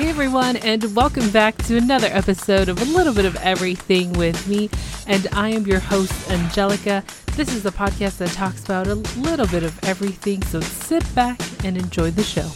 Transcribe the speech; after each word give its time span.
Hey 0.00 0.08
everyone, 0.08 0.56
and 0.56 0.96
welcome 0.96 1.28
back 1.28 1.58
to 1.64 1.76
another 1.76 2.06
episode 2.06 2.70
of 2.70 2.80
A 2.80 2.86
Little 2.86 3.12
Bit 3.12 3.26
of 3.26 3.36
Everything 3.36 4.14
with 4.14 4.48
me. 4.48 4.70
And 5.06 5.28
I 5.34 5.50
am 5.50 5.66
your 5.66 5.78
host, 5.78 6.30
Angelica. 6.30 7.04
This 7.36 7.54
is 7.54 7.64
the 7.64 7.70
podcast 7.70 8.16
that 8.16 8.30
talks 8.30 8.64
about 8.64 8.86
a 8.86 8.94
little 8.94 9.46
bit 9.48 9.62
of 9.62 9.78
everything, 9.84 10.42
so 10.42 10.62
sit 10.62 11.04
back 11.14 11.38
and 11.66 11.76
enjoy 11.76 12.12
the 12.12 12.22
show. 12.22 12.48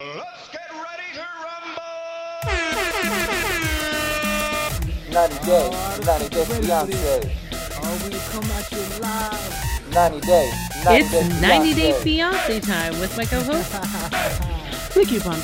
Let's 0.00 0.50
get 0.52 0.70
ready 0.70 1.14
to 1.14 1.24
rumble! 5.08 5.14
90 5.14 5.46
Day, 5.46 5.70
90 6.04 6.28
Day 6.28 6.44
Fiance. 6.44 7.36
Oh, 7.82 7.98
we 8.04 8.18
come 8.18 8.50
at 8.52 8.70
you 8.70 9.00
live. 9.00 9.73
90 9.94 10.20
Day, 10.26 10.50
90 10.84 11.04
It's 11.04 11.10
Day 11.12 11.40
90 11.40 11.74
Day 11.74 11.92
Fiancé. 11.92 12.60
Time 12.60 12.98
with 12.98 13.16
my 13.16 13.24
co 13.24 13.40
host. 13.44 13.70
Click 14.90 15.12
you 15.12 15.20
on 15.20 15.38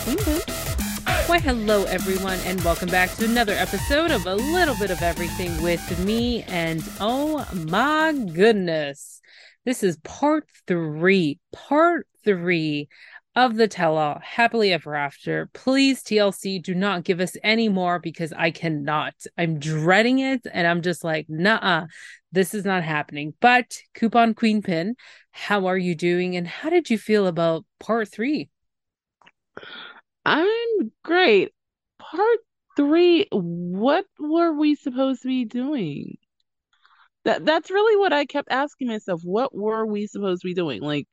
Why, 1.29 1.39
hello 1.39 1.85
everyone, 1.85 2.41
and 2.41 2.61
welcome 2.63 2.89
back 2.89 3.15
to 3.15 3.27
another 3.27 3.53
episode 3.53 4.11
of 4.11 4.27
A 4.27 4.35
Little 4.35 4.75
Bit 4.75 4.91
of 4.91 5.03
Everything 5.03 5.63
with 5.63 6.05
me. 6.05 6.43
And 6.49 6.83
oh 6.99 7.47
my 7.69 8.13
goodness, 8.13 9.21
this 9.65 9.85
is 9.85 9.99
part 9.99 10.49
three, 10.67 11.39
part 11.53 12.09
three 12.25 12.89
of 13.37 13.57
the 13.57 13.69
tell 13.69 13.97
all 13.97 14.19
happily 14.23 14.73
ever 14.73 14.95
after. 14.95 15.49
Please, 15.53 16.03
TLC, 16.03 16.63
do 16.63 16.75
not 16.75 17.05
give 17.05 17.21
us 17.21 17.37
any 17.43 17.69
more 17.69 17.99
because 17.99 18.33
I 18.33 18.51
cannot. 18.51 19.15
I'm 19.39 19.59
dreading 19.59 20.19
it, 20.19 20.47
and 20.53 20.67
I'm 20.67 20.83
just 20.83 21.05
like, 21.05 21.27
nah, 21.29 21.87
this 22.33 22.55
is 22.55 22.65
not 22.65 22.83
happening. 22.83 23.35
But 23.41 23.79
Coupon 23.95 24.35
Queen 24.35 24.63
Pin, 24.63 24.97
how 25.31 25.67
are 25.67 25.79
you 25.79 25.95
doing, 25.95 26.37
and 26.37 26.47
how 26.47 26.71
did 26.71 26.91
you 26.91 26.99
feel 26.99 27.27
about 27.27 27.65
part 27.79 28.09
three? 28.09 28.49
I'm 30.25 30.93
great. 31.05 31.53
Part 31.99 32.39
three, 32.77 33.27
what 33.31 34.07
were 34.19 34.53
we 34.53 34.75
supposed 34.75 35.23
to 35.23 35.29
be 35.29 35.45
doing? 35.45 36.19
That 37.25 37.45
that's 37.45 37.71
really 37.71 37.97
what 37.97 38.13
I 38.13 38.25
kept 38.25 38.51
asking 38.51 38.89
myself. 38.89 39.21
What 39.23 39.55
were 39.55 39.87
we 39.87 40.07
supposed 40.07 40.43
to 40.43 40.49
be 40.49 40.55
doing? 40.55 40.81
Like 40.81 41.07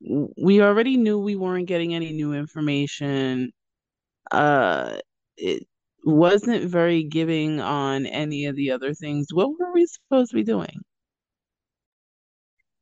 we 0.00 0.62
already 0.62 0.96
knew 0.96 1.18
we 1.18 1.36
weren't 1.36 1.66
getting 1.66 1.94
any 1.94 2.12
new 2.12 2.32
information. 2.34 3.52
Uh 4.32 4.98
it 5.36 5.66
wasn't 6.04 6.64
very 6.70 7.04
giving 7.04 7.60
on 7.60 8.06
any 8.06 8.46
of 8.46 8.56
the 8.56 8.70
other 8.72 8.94
things. 8.94 9.28
What 9.32 9.50
were 9.58 9.72
we 9.72 9.86
supposed 9.86 10.30
to 10.32 10.36
be 10.36 10.44
doing? 10.44 10.82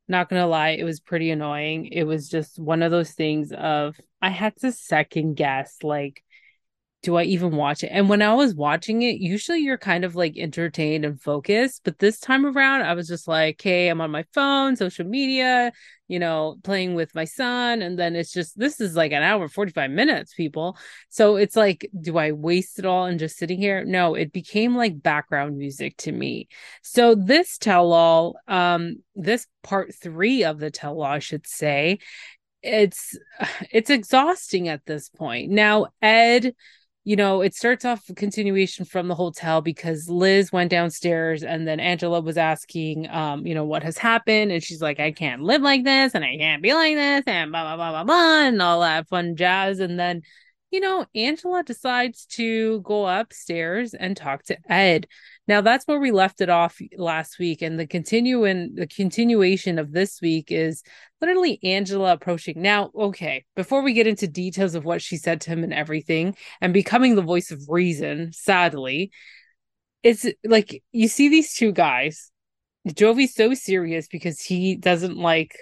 Not 0.07 0.29
gonna 0.29 0.47
lie, 0.47 0.69
it 0.71 0.83
was 0.83 0.99
pretty 0.99 1.29
annoying. 1.31 1.85
It 1.87 2.03
was 2.03 2.29
just 2.29 2.57
one 2.59 2.81
of 2.81 2.91
those 2.91 3.11
things 3.11 3.51
of 3.51 3.95
I 4.21 4.29
had 4.29 4.55
to 4.57 4.71
second 4.71 5.35
guess, 5.35 5.77
like, 5.83 6.23
do 7.01 7.15
I 7.15 7.23
even 7.23 7.55
watch 7.55 7.83
it? 7.83 7.91
And 7.93 8.09
when 8.09 8.21
I 8.21 8.33
was 8.33 8.53
watching 8.53 9.03
it, 9.03 9.21
usually 9.21 9.59
you're 9.59 9.77
kind 9.77 10.03
of 10.03 10.15
like 10.15 10.37
entertained 10.37 11.05
and 11.05 11.21
focused. 11.21 11.81
But 11.85 11.99
this 11.99 12.19
time 12.19 12.45
around, 12.45 12.81
I 12.81 12.93
was 12.93 13.07
just 13.07 13.25
like, 13.25 13.61
hey, 13.61 13.87
I'm 13.87 14.01
on 14.01 14.11
my 14.11 14.25
phone, 14.33 14.75
social 14.75 15.05
media, 15.05 15.71
you 16.09 16.19
know, 16.19 16.57
playing 16.63 16.95
with 16.95 17.15
my 17.15 17.23
son. 17.23 17.81
And 17.81 17.97
then 17.97 18.17
it's 18.17 18.33
just, 18.33 18.59
this 18.59 18.81
is 18.81 18.97
like 18.97 19.13
an 19.13 19.23
hour, 19.23 19.47
45 19.47 19.89
minutes, 19.91 20.33
people. 20.33 20.77
So 21.07 21.37
it's 21.37 21.55
like, 21.55 21.89
do 22.01 22.17
I 22.17 22.33
waste 22.33 22.79
it 22.79 22.85
all 22.85 23.05
and 23.05 23.17
just 23.17 23.37
sitting 23.37 23.59
here? 23.59 23.85
No, 23.85 24.15
it 24.15 24.33
became 24.33 24.75
like 24.75 25.01
background 25.01 25.57
music 25.57 25.95
to 25.97 26.11
me. 26.11 26.49
So 26.81 27.15
this 27.15 27.57
tell 27.57 27.93
all, 27.93 28.35
um, 28.49 28.97
this 29.15 29.47
part 29.63 29.95
three 29.95 30.43
of 30.43 30.59
the 30.59 30.69
tell 30.69 30.95
all, 30.95 31.03
I 31.03 31.19
should 31.19 31.47
say, 31.47 31.99
it's 32.61 33.17
it's 33.71 33.89
exhausting 33.89 34.67
at 34.67 34.85
this 34.85 35.09
point. 35.09 35.51
Now, 35.51 35.87
Ed, 36.01 36.53
you 37.05 37.15
know, 37.15 37.41
it 37.41 37.55
starts 37.55 37.85
off 37.85 38.03
continuation 38.15 38.85
from 38.85 39.07
the 39.07 39.15
hotel 39.15 39.61
because 39.61 40.09
Liz 40.09 40.51
went 40.51 40.69
downstairs 40.69 41.43
and 41.43 41.67
then 41.67 41.79
Angela 41.79 42.21
was 42.21 42.37
asking, 42.37 43.09
um, 43.09 43.47
you 43.47 43.55
know, 43.55 43.65
what 43.65 43.83
has 43.83 43.97
happened. 43.97 44.51
And 44.51 44.61
she's 44.61 44.81
like, 44.81 44.99
I 44.99 45.11
can't 45.11 45.41
live 45.41 45.61
like 45.61 45.83
this 45.83 46.13
and 46.13 46.25
I 46.25 46.37
can't 46.37 46.61
be 46.61 46.73
like 46.73 46.95
this 46.95 47.23
and 47.25 47.51
blah, 47.51 47.63
blah, 47.63 47.75
blah, 47.77 47.91
blah, 47.91 48.03
blah, 48.03 48.47
and 48.47 48.61
all 48.61 48.81
that 48.81 49.07
fun 49.07 49.35
jazz. 49.35 49.79
And 49.79 49.99
then, 49.99 50.23
you 50.71 50.81
know, 50.81 51.05
Angela 51.15 51.63
decides 51.63 52.25
to 52.27 52.81
go 52.81 53.07
upstairs 53.07 53.93
and 53.93 54.15
talk 54.15 54.43
to 54.43 54.57
Ed. 54.69 55.07
Now 55.49 55.61
that's 55.61 55.87
where 55.87 55.99
we 55.99 56.11
left 56.11 56.41
it 56.41 56.49
off 56.49 56.79
last 56.95 57.39
week. 57.39 57.63
And 57.63 57.79
the 57.79 57.87
continuing 57.87 58.75
the 58.75 58.85
continuation 58.85 59.79
of 59.79 59.91
this 59.91 60.21
week 60.21 60.51
is 60.51 60.83
literally 61.21 61.59
Angela 61.63 62.13
approaching. 62.13 62.61
Now, 62.61 62.91
okay, 62.95 63.45
before 63.55 63.81
we 63.81 63.93
get 63.93 64.05
into 64.05 64.27
details 64.27 64.75
of 64.75 64.85
what 64.85 65.01
she 65.01 65.17
said 65.17 65.41
to 65.41 65.49
him 65.49 65.63
and 65.63 65.73
everything, 65.73 66.37
and 66.61 66.71
becoming 66.71 67.15
the 67.15 67.23
voice 67.23 67.49
of 67.49 67.63
reason, 67.67 68.31
sadly, 68.31 69.09
it's 70.03 70.27
like 70.45 70.83
you 70.91 71.07
see 71.07 71.29
these 71.29 71.55
two 71.55 71.71
guys. 71.71 72.31
Jovi's 72.87 73.33
so 73.33 73.55
serious 73.55 74.07
because 74.07 74.39
he 74.39 74.75
doesn't 74.75 75.17
like 75.17 75.57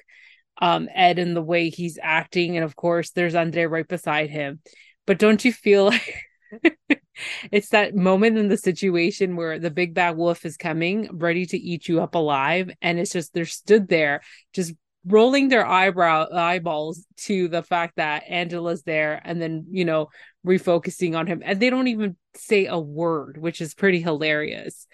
um 0.61 0.89
Ed 0.93 1.17
and 1.17 1.33
the 1.33 1.41
way 1.41 1.69
he's 1.69 1.97
acting, 2.03 2.57
and 2.57 2.65
of 2.65 2.75
course 2.75 3.11
there's 3.11 3.35
Andre 3.35 3.63
right 3.63 3.87
beside 3.87 4.29
him. 4.31 4.59
But 5.05 5.17
don't 5.17 5.45
you 5.45 5.53
feel 5.53 5.85
like 5.91 6.26
it's 7.51 7.69
that 7.69 7.95
moment 7.95 8.37
in 8.37 8.47
the 8.47 8.57
situation 8.57 9.35
where 9.35 9.59
the 9.59 9.71
big 9.71 9.93
bad 9.93 10.17
wolf 10.17 10.45
is 10.45 10.57
coming, 10.57 11.09
ready 11.11 11.45
to 11.45 11.57
eat 11.57 11.87
you 11.87 12.01
up 12.01 12.15
alive, 12.15 12.71
and 12.81 12.99
it's 12.99 13.11
just 13.11 13.33
they're 13.33 13.45
stood 13.45 13.87
there 13.87 14.21
just 14.53 14.73
rolling 15.05 15.47
their 15.47 15.65
eyebrow 15.65 16.27
eyeballs 16.33 17.05
to 17.15 17.47
the 17.47 17.63
fact 17.63 17.95
that 17.95 18.23
Angela's 18.27 18.83
there 18.83 19.21
and 19.23 19.41
then, 19.41 19.65
you 19.69 19.85
know, 19.85 20.09
refocusing 20.45 21.17
on 21.17 21.27
him. 21.27 21.41
And 21.45 21.59
they 21.59 21.69
don't 21.69 21.87
even 21.87 22.17
say 22.35 22.65
a 22.65 22.77
word, 22.77 23.37
which 23.37 23.61
is 23.61 23.73
pretty 23.73 24.01
hilarious. 24.01 24.85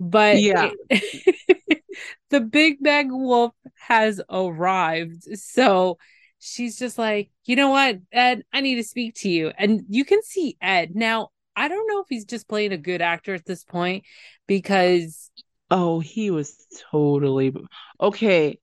But 0.00 0.38
Yeah. 0.38 0.70
the 2.30 2.40
big 2.40 2.82
bag 2.82 3.08
wolf 3.10 3.52
has 3.74 4.20
arrived. 4.30 5.24
So 5.38 5.98
she's 6.38 6.78
just 6.78 6.98
like, 6.98 7.30
you 7.44 7.56
know 7.56 7.70
what, 7.70 7.98
Ed, 8.12 8.44
I 8.52 8.60
need 8.60 8.76
to 8.76 8.84
speak 8.84 9.16
to 9.16 9.28
you. 9.28 9.52
And 9.56 9.82
you 9.88 10.04
can 10.04 10.22
see 10.22 10.56
Ed. 10.60 10.94
Now, 10.94 11.30
I 11.56 11.68
don't 11.68 11.88
know 11.88 12.00
if 12.00 12.06
he's 12.08 12.24
just 12.24 12.48
playing 12.48 12.72
a 12.72 12.78
good 12.78 13.02
actor 13.02 13.34
at 13.34 13.44
this 13.44 13.64
point 13.64 14.04
because 14.46 15.30
Oh, 15.70 16.00
he 16.00 16.30
was 16.30 16.66
totally 16.90 17.54
okay. 18.00 18.58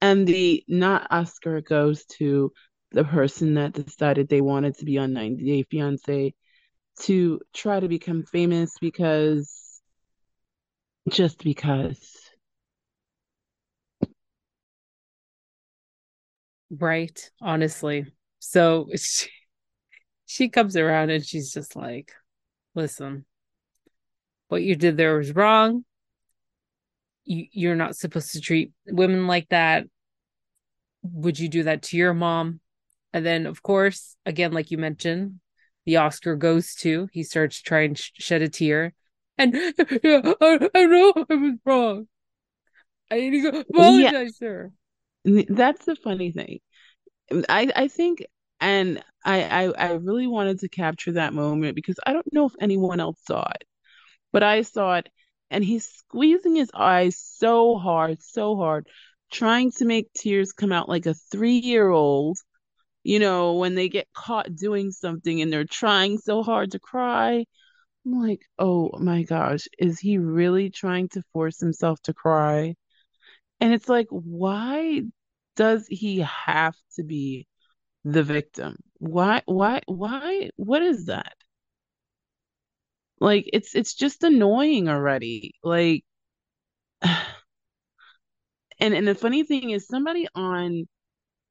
And 0.00 0.26
the 0.26 0.64
not 0.66 1.06
Oscar 1.10 1.60
goes 1.60 2.04
to 2.18 2.52
the 2.90 3.04
person 3.04 3.54
that 3.54 3.72
decided 3.74 4.28
they 4.28 4.40
wanted 4.40 4.76
to 4.78 4.84
be 4.84 4.98
on 4.98 5.12
90 5.12 5.44
Day 5.44 5.62
Fiance 5.70 6.34
to 7.00 7.40
try 7.54 7.78
to 7.78 7.88
become 7.88 8.24
famous 8.24 8.72
because 8.80 9.80
just 11.08 11.42
because. 11.44 12.17
Right, 16.70 17.30
honestly. 17.40 18.06
So 18.38 18.88
she, 18.96 19.28
she 20.26 20.48
comes 20.48 20.76
around 20.76 21.10
and 21.10 21.24
she's 21.24 21.52
just 21.52 21.76
like, 21.76 22.12
listen, 22.74 23.24
what 24.48 24.62
you 24.62 24.76
did 24.76 24.96
there 24.96 25.16
was 25.16 25.34
wrong. 25.34 25.84
You 27.24 27.46
you're 27.52 27.76
not 27.76 27.96
supposed 27.96 28.32
to 28.32 28.40
treat 28.40 28.72
women 28.86 29.26
like 29.26 29.48
that. 29.50 29.86
Would 31.02 31.38
you 31.38 31.48
do 31.48 31.62
that 31.64 31.82
to 31.84 31.96
your 31.96 32.14
mom? 32.14 32.60
And 33.12 33.24
then, 33.24 33.46
of 33.46 33.62
course, 33.62 34.16
again, 34.26 34.52
like 34.52 34.70
you 34.70 34.78
mentioned, 34.78 35.40
the 35.86 35.96
Oscar 35.96 36.36
goes 36.36 36.74
to. 36.76 37.08
He 37.12 37.22
starts 37.22 37.60
trying 37.62 37.94
to 37.94 38.02
sh- 38.02 38.12
shed 38.18 38.42
a 38.42 38.48
tear, 38.48 38.94
and 39.38 39.54
I, 39.56 39.72
I 40.74 40.86
know 40.86 41.12
I 41.30 41.34
was 41.34 41.54
wrong. 41.64 42.08
I 43.10 43.16
need 43.20 43.30
to 43.42 43.50
go 43.50 43.60
apologize, 43.60 44.36
sir. 44.38 44.64
N- 44.66 44.77
That's 45.48 45.84
the 45.84 45.96
funny 45.96 46.32
thing. 46.32 46.60
I 47.48 47.70
I 47.76 47.88
think 47.88 48.24
and 48.60 49.02
I, 49.24 49.44
I 49.44 49.88
I 49.88 49.92
really 49.94 50.26
wanted 50.26 50.60
to 50.60 50.68
capture 50.68 51.12
that 51.12 51.34
moment 51.34 51.74
because 51.76 51.98
I 52.06 52.12
don't 52.12 52.32
know 52.32 52.46
if 52.46 52.54
anyone 52.60 53.00
else 53.00 53.18
saw 53.26 53.48
it, 53.54 53.64
but 54.32 54.42
I 54.42 54.62
saw 54.62 54.96
it 54.96 55.08
and 55.50 55.64
he's 55.64 55.86
squeezing 55.88 56.56
his 56.56 56.70
eyes 56.74 57.18
so 57.18 57.78
hard, 57.78 58.22
so 58.22 58.56
hard, 58.56 58.88
trying 59.32 59.72
to 59.72 59.84
make 59.86 60.12
tears 60.14 60.52
come 60.52 60.72
out 60.72 60.88
like 60.88 61.06
a 61.06 61.14
three-year-old, 61.14 62.38
you 63.04 63.18
know, 63.20 63.54
when 63.54 63.74
they 63.76 63.88
get 63.88 64.08
caught 64.14 64.54
doing 64.56 64.92
something 64.92 65.42
and 65.42 65.52
they're 65.52 65.64
trying 65.66 66.18
so 66.18 66.42
hard 66.42 66.72
to 66.72 66.78
cry. 66.80 67.44
I'm 68.06 68.20
like, 68.22 68.42
oh 68.58 68.90
my 69.00 69.22
gosh, 69.24 69.68
is 69.78 70.00
he 70.00 70.18
really 70.18 70.70
trying 70.70 71.08
to 71.10 71.22
force 71.32 71.60
himself 71.60 72.00
to 72.04 72.14
cry? 72.14 72.74
And 73.60 73.72
it's 73.72 73.88
like, 73.88 74.06
why 74.10 75.02
does 75.58 75.86
he 75.88 76.20
have 76.20 76.76
to 76.96 77.02
be 77.02 77.48
the 78.04 78.22
victim? 78.22 78.76
Why, 78.98 79.42
why, 79.46 79.82
why, 79.86 80.50
what 80.56 80.82
is 80.82 81.06
that? 81.06 81.34
Like, 83.20 83.50
it's 83.52 83.74
it's 83.74 83.94
just 83.94 84.22
annoying 84.22 84.88
already. 84.88 85.54
Like, 85.64 86.04
and 87.02 88.94
and 88.94 89.08
the 89.08 89.14
funny 89.14 89.44
thing 89.44 89.70
is 89.70 89.86
somebody 89.88 90.28
on 90.34 90.86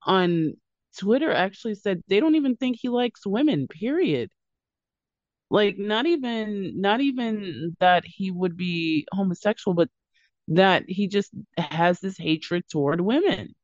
on 0.03 0.53
Twitter 0.99 1.31
actually 1.31 1.75
said 1.75 2.03
they 2.07 2.19
don't 2.21 2.35
even 2.35 2.57
think 2.57 2.77
he 2.81 2.89
likes 2.89 3.25
women, 3.27 3.67
period. 3.67 4.29
Like 5.49 5.77
not 5.77 6.05
even 6.05 6.79
not 6.81 7.01
even 7.01 7.75
that 7.79 8.03
he 8.05 8.31
would 8.31 8.57
be 8.57 9.07
homosexual, 9.11 9.75
but 9.75 9.89
that 10.49 10.85
he 10.89 11.07
just 11.07 11.31
has 11.57 11.99
this 12.01 12.17
hatred 12.17 12.63
toward 12.69 13.01
women. 13.01 13.55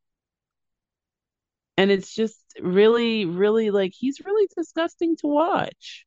And 1.78 1.92
it's 1.92 2.14
just 2.14 2.38
really, 2.60 3.26
really 3.26 3.72
like 3.72 3.94
he's 3.98 4.20
really 4.24 4.48
disgusting 4.56 5.16
to 5.18 5.28
watch. 5.28 6.06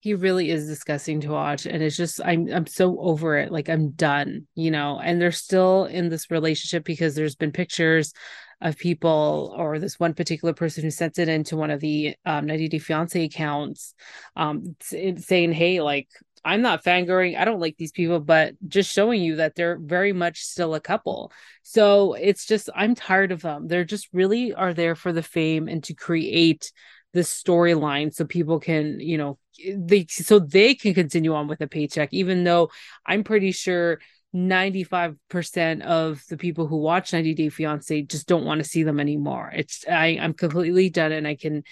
He 0.00 0.12
really 0.14 0.50
is 0.50 0.66
disgusting 0.66 1.20
to 1.22 1.28
watch. 1.30 1.66
And 1.66 1.82
it's 1.82 1.96
just 1.96 2.20
I'm 2.24 2.50
I'm 2.52 2.66
so 2.66 2.98
over 3.00 3.38
it. 3.38 3.50
Like 3.50 3.68
I'm 3.68 3.90
done, 3.90 4.46
you 4.54 4.70
know. 4.70 5.00
And 5.02 5.20
they're 5.20 5.32
still 5.32 5.84
in 5.86 6.08
this 6.08 6.30
relationship 6.30 6.84
because 6.84 7.14
there's 7.14 7.36
been 7.36 7.52
pictures 7.52 8.12
of 8.60 8.76
people 8.78 9.54
or 9.56 9.78
this 9.78 9.98
one 9.98 10.14
particular 10.14 10.54
person 10.54 10.84
who 10.84 10.90
sent 10.90 11.18
it 11.18 11.28
into 11.28 11.56
one 11.56 11.70
of 11.70 11.80
the 11.80 12.14
um 12.24 12.46
90 12.46 12.68
Day 12.68 12.78
Fiance 12.78 13.24
accounts, 13.24 13.94
um 14.36 14.76
saying, 14.80 15.52
Hey, 15.52 15.80
like 15.80 16.08
I'm 16.44 16.62
not 16.62 16.84
fangirling. 16.84 17.38
I 17.38 17.44
don't 17.44 17.60
like 17.60 17.76
these 17.76 17.92
people, 17.92 18.20
but 18.20 18.54
just 18.68 18.92
showing 18.92 19.22
you 19.22 19.36
that 19.36 19.54
they're 19.54 19.78
very 19.78 20.12
much 20.12 20.42
still 20.42 20.74
a 20.74 20.80
couple. 20.80 21.32
So 21.62 22.14
it's 22.14 22.46
just, 22.46 22.68
I'm 22.74 22.94
tired 22.94 23.32
of 23.32 23.42
them. 23.42 23.66
They're 23.66 23.84
just 23.84 24.08
really 24.12 24.52
are 24.52 24.74
there 24.74 24.94
for 24.94 25.12
the 25.12 25.22
fame 25.22 25.68
and 25.68 25.82
to 25.84 25.94
create 25.94 26.72
the 27.14 27.20
storyline 27.20 28.12
so 28.12 28.24
people 28.24 28.60
can, 28.60 29.00
you 29.00 29.16
know, 29.16 29.38
they 29.76 30.04
so 30.08 30.40
they 30.40 30.74
can 30.74 30.94
continue 30.94 31.32
on 31.32 31.46
with 31.46 31.60
a 31.60 31.68
paycheck, 31.68 32.12
even 32.12 32.42
though 32.44 32.70
I'm 33.06 33.22
pretty 33.22 33.52
sure 33.52 34.00
95% 34.34 35.82
of 35.82 36.22
the 36.28 36.36
people 36.36 36.66
who 36.66 36.76
watch 36.78 37.12
90 37.12 37.34
Day 37.34 37.48
Fiance 37.48 38.02
just 38.02 38.26
don't 38.26 38.44
want 38.44 38.62
to 38.62 38.68
see 38.68 38.82
them 38.82 38.98
anymore. 38.98 39.52
It's 39.54 39.84
I, 39.88 40.18
I'm 40.20 40.34
completely 40.34 40.90
done 40.90 41.12
and 41.12 41.26
I 41.26 41.36
can 41.36 41.62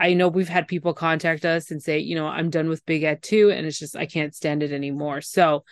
I 0.00 0.14
know 0.14 0.28
we've 0.28 0.48
had 0.48 0.66
people 0.66 0.94
contact 0.94 1.44
us 1.44 1.70
and 1.70 1.82
say, 1.82 1.98
you 1.98 2.14
know, 2.14 2.26
I'm 2.26 2.48
done 2.48 2.70
with 2.70 2.86
Big 2.86 3.02
Ed 3.02 3.22
too, 3.22 3.50
and 3.50 3.66
it's 3.66 3.78
just 3.78 3.94
I 3.94 4.06
can't 4.06 4.34
stand 4.34 4.62
it 4.62 4.72
anymore. 4.72 5.20
So 5.20 5.64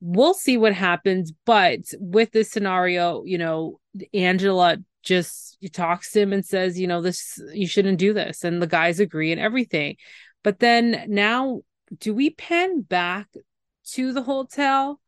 we'll 0.00 0.34
see 0.34 0.58
what 0.58 0.74
happens. 0.74 1.32
But 1.46 1.80
with 1.98 2.30
this 2.30 2.50
scenario, 2.50 3.24
you 3.24 3.38
know, 3.38 3.80
Angela 4.12 4.76
just 5.02 5.56
talks 5.72 6.12
to 6.12 6.20
him 6.20 6.34
and 6.34 6.44
says, 6.44 6.78
you 6.78 6.86
know, 6.86 7.00
this 7.00 7.42
you 7.54 7.66
shouldn't 7.66 7.98
do 7.98 8.12
this, 8.12 8.44
and 8.44 8.60
the 8.60 8.66
guys 8.66 9.00
agree 9.00 9.32
and 9.32 9.40
everything. 9.40 9.96
But 10.44 10.58
then 10.58 11.06
now, 11.08 11.62
do 11.98 12.14
we 12.14 12.30
pan 12.30 12.82
back 12.82 13.28
to 13.92 14.12
the 14.12 14.22
hotel? 14.22 15.00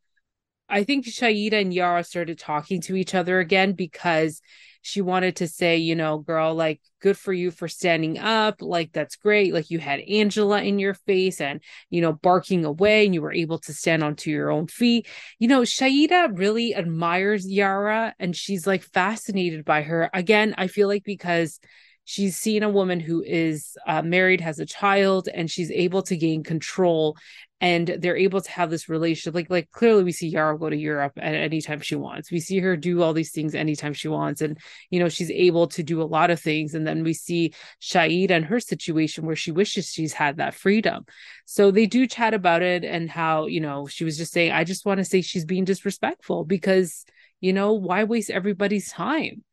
I 0.66 0.84
think 0.84 1.04
Shaeeda 1.04 1.60
and 1.60 1.74
Yara 1.74 2.04
started 2.04 2.38
talking 2.38 2.80
to 2.82 2.96
each 2.96 3.14
other 3.14 3.38
again 3.38 3.74
because 3.74 4.40
she 4.82 5.00
wanted 5.00 5.36
to 5.36 5.48
say, 5.48 5.78
you 5.78 5.94
know, 5.94 6.18
girl, 6.18 6.54
like, 6.54 6.80
good 7.00 7.16
for 7.16 7.32
you 7.32 7.50
for 7.50 7.68
standing 7.68 8.18
up. 8.18 8.60
Like, 8.60 8.92
that's 8.92 9.16
great. 9.16 9.54
Like, 9.54 9.70
you 9.70 9.78
had 9.78 10.00
Angela 10.00 10.60
in 10.60 10.78
your 10.78 10.94
face 10.94 11.40
and, 11.40 11.62
you 11.88 12.00
know, 12.00 12.12
barking 12.12 12.64
away 12.64 13.06
and 13.06 13.14
you 13.14 13.22
were 13.22 13.32
able 13.32 13.58
to 13.60 13.72
stand 13.72 14.02
onto 14.02 14.30
your 14.30 14.50
own 14.50 14.66
feet. 14.66 15.06
You 15.38 15.48
know, 15.48 15.62
Shaeeda 15.62 16.36
really 16.36 16.74
admires 16.74 17.48
Yara 17.48 18.14
and 18.18 18.36
she's 18.36 18.66
like 18.66 18.82
fascinated 18.82 19.64
by 19.64 19.82
her. 19.82 20.10
Again, 20.12 20.54
I 20.58 20.66
feel 20.66 20.88
like 20.88 21.04
because 21.04 21.60
she's 22.04 22.36
seen 22.36 22.62
a 22.62 22.68
woman 22.68 22.98
who 23.00 23.22
is 23.22 23.76
uh, 23.86 24.02
married, 24.02 24.40
has 24.40 24.58
a 24.58 24.66
child, 24.66 25.28
and 25.32 25.50
she's 25.50 25.70
able 25.70 26.02
to 26.02 26.16
gain 26.16 26.42
control 26.42 27.16
and 27.62 27.86
they're 28.00 28.16
able 28.16 28.40
to 28.40 28.50
have 28.50 28.70
this 28.70 28.88
relationship. 28.88 29.36
Like, 29.36 29.48
like 29.48 29.70
clearly 29.70 30.02
we 30.02 30.10
see 30.10 30.26
Yara 30.26 30.58
go 30.58 30.68
to 30.68 30.76
Europe 30.76 31.12
at 31.16 31.36
any 31.36 31.60
time 31.60 31.80
she 31.80 31.94
wants. 31.94 32.32
We 32.32 32.40
see 32.40 32.58
her 32.58 32.76
do 32.76 33.02
all 33.02 33.12
these 33.12 33.30
things 33.30 33.54
anytime 33.54 33.92
she 33.92 34.08
wants. 34.08 34.40
And, 34.40 34.58
you 34.90 34.98
know, 34.98 35.08
she's 35.08 35.30
able 35.30 35.68
to 35.68 35.84
do 35.84 36.02
a 36.02 36.04
lot 36.04 36.30
of 36.30 36.40
things. 36.40 36.74
And 36.74 36.84
then 36.84 37.04
we 37.04 37.14
see 37.14 37.54
Shaeeda 37.80 38.32
and 38.32 38.44
her 38.46 38.58
situation 38.58 39.24
where 39.24 39.36
she 39.36 39.52
wishes 39.52 39.86
she's 39.86 40.12
had 40.12 40.38
that 40.38 40.56
freedom. 40.56 41.04
So 41.44 41.70
they 41.70 41.86
do 41.86 42.08
chat 42.08 42.34
about 42.34 42.62
it 42.62 42.84
and 42.84 43.08
how, 43.08 43.46
you 43.46 43.60
know, 43.60 43.86
she 43.86 44.02
was 44.04 44.18
just 44.18 44.32
saying, 44.32 44.50
I 44.50 44.64
just 44.64 44.84
want 44.84 44.98
to 44.98 45.04
say 45.04 45.22
she's 45.22 45.44
being 45.44 45.64
disrespectful 45.64 46.44
because, 46.44 47.04
you 47.40 47.52
know, 47.52 47.74
why 47.74 48.02
waste 48.02 48.30
everybody's 48.30 48.90
time? 48.90 49.44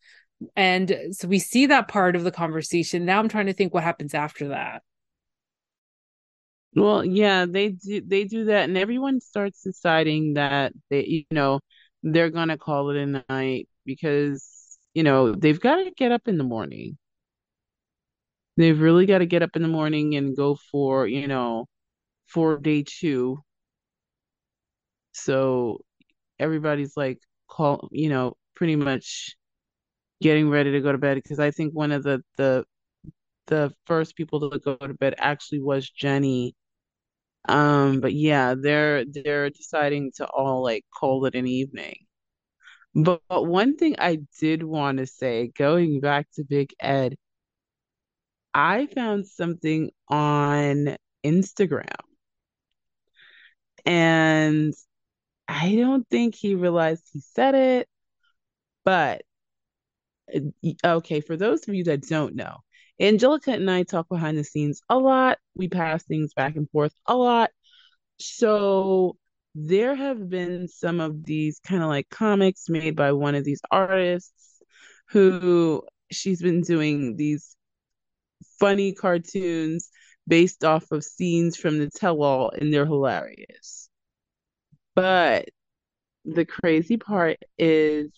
And 0.56 0.98
so 1.12 1.28
we 1.28 1.38
see 1.38 1.68
that 1.68 1.88
part 1.88 2.16
of 2.16 2.24
the 2.24 2.32
conversation. 2.32 3.06
Now 3.06 3.20
I'm 3.20 3.30
trying 3.30 3.46
to 3.46 3.54
think 3.54 3.72
what 3.72 3.84
happens 3.84 4.16
after 4.16 4.48
that. 4.48 4.82
Well, 6.76 7.04
yeah, 7.04 7.46
they 7.46 7.70
do 7.72 8.02
they 8.02 8.26
do 8.26 8.46
that 8.46 8.70
and 8.70 8.78
everyone 8.78 9.22
starts 9.22 9.64
deciding 9.64 10.36
that 10.36 10.74
they 10.90 11.04
you 11.06 11.26
know, 11.32 11.62
they're 12.04 12.30
gonna 12.30 12.58
call 12.58 12.90
it 12.92 12.98
a 12.98 13.24
night 13.30 13.68
because, 13.86 14.78
you 14.94 15.04
know, 15.04 15.34
they've 15.34 15.60
got 15.60 15.78
to 15.78 15.92
get 15.92 16.12
up 16.12 16.28
in 16.28 16.38
the 16.38 16.44
morning. 16.44 16.98
They've 18.58 18.80
really 18.80 19.08
got 19.08 19.20
to 19.20 19.26
get 19.26 19.42
up 19.42 19.56
in 19.56 19.64
the 19.64 19.68
morning 19.68 20.16
and 20.16 20.36
go 20.38 20.54
for, 20.56 21.08
you 21.08 21.28
know, 21.28 21.66
for 22.28 22.58
day 22.60 22.84
two. 22.88 23.44
So 25.14 25.82
everybody's 26.40 26.98
like 26.98 27.20
call, 27.50 27.90
you 27.92 28.10
know, 28.10 28.38
pretty 28.56 28.76
much 28.76 29.36
getting 30.22 30.50
ready 30.50 30.74
to 30.74 30.82
go 30.82 30.92
to 30.92 30.98
bed 30.98 31.16
because 31.16 31.40
I 31.40 31.52
think 31.52 31.74
one 31.76 31.94
of 31.94 32.04
the 32.04 32.24
the 32.38 32.66
the 33.48 33.74
first 33.88 34.16
people 34.18 34.50
to 34.52 34.60
go 34.60 34.78
to 34.78 34.94
bed 34.96 35.16
actually 35.20 35.62
was 35.62 35.90
Jenny 35.90 36.56
um, 37.48 38.02
but 38.02 38.14
yeah, 38.14 38.56
they're 38.60 39.06
they're 39.06 39.50
deciding 39.50 40.12
to 40.18 40.28
all 40.28 40.64
like 40.64 40.86
call 40.94 41.26
it 41.26 41.36
an 41.36 41.48
evening. 41.48 41.96
But, 42.96 43.22
but 43.30 43.46
one 43.46 43.78
thing 43.78 43.96
I 44.00 44.20
did 44.40 44.64
want 44.64 44.98
to 45.00 45.06
say, 45.08 45.52
going 45.58 46.00
back 46.02 46.28
to 46.36 46.44
Big 46.44 46.74
Ed, 46.80 47.16
I 48.54 48.88
found 48.88 49.28
something 49.28 49.92
on 50.08 50.98
Instagram. 51.26 51.86
And 53.86 54.74
I 55.48 55.76
don't 55.76 56.08
think 56.10 56.36
he 56.36 56.56
realized 56.56 57.04
he 57.14 57.22
said 57.22 57.56
it, 57.56 57.88
but 58.86 59.24
okay, 60.86 61.22
for 61.22 61.38
those 61.38 61.68
of 61.68 61.74
you 61.76 61.86
that 61.86 62.02
don't 62.04 62.36
know, 62.36 62.58
Angelica 63.00 63.52
and 63.52 63.70
I 63.70 63.84
talk 63.84 64.10
behind 64.10 64.38
the 64.38 64.44
scenes 64.44 64.82
a 64.90 64.98
lot. 64.98 65.38
We 65.56 65.70
pass 65.70 66.04
things 66.04 66.34
back 66.34 66.56
and 66.56 66.70
forth 66.70 66.94
a 67.06 67.16
lot. 67.16 67.52
So 68.18 69.16
there 69.56 69.96
have 69.96 70.30
been 70.30 70.68
some 70.68 71.00
of 71.00 71.24
these 71.24 71.60
kind 71.60 71.82
of 71.82 71.90
like 71.90 72.10
comics 72.10 72.70
made 72.70 72.96
by 72.96 73.14
one 73.14 73.36
of 73.36 73.44
these 73.44 73.62
artists 73.72 74.62
who 75.10 75.84
she's 76.12 76.42
been 76.42 76.62
doing 76.62 77.16
these 77.16 77.56
funny 78.60 78.94
cartoons 78.94 79.90
based 80.28 80.64
off 80.64 80.92
of 80.92 81.04
scenes 81.04 81.58
from 81.58 81.80
the 81.80 81.90
tell 81.90 82.22
all 82.22 82.52
and 82.52 82.74
they're 82.74 82.86
hilarious. 82.86 83.90
But 84.96 85.50
the 86.26 86.46
crazy 86.46 86.98
part 86.98 87.38
is 87.58 88.12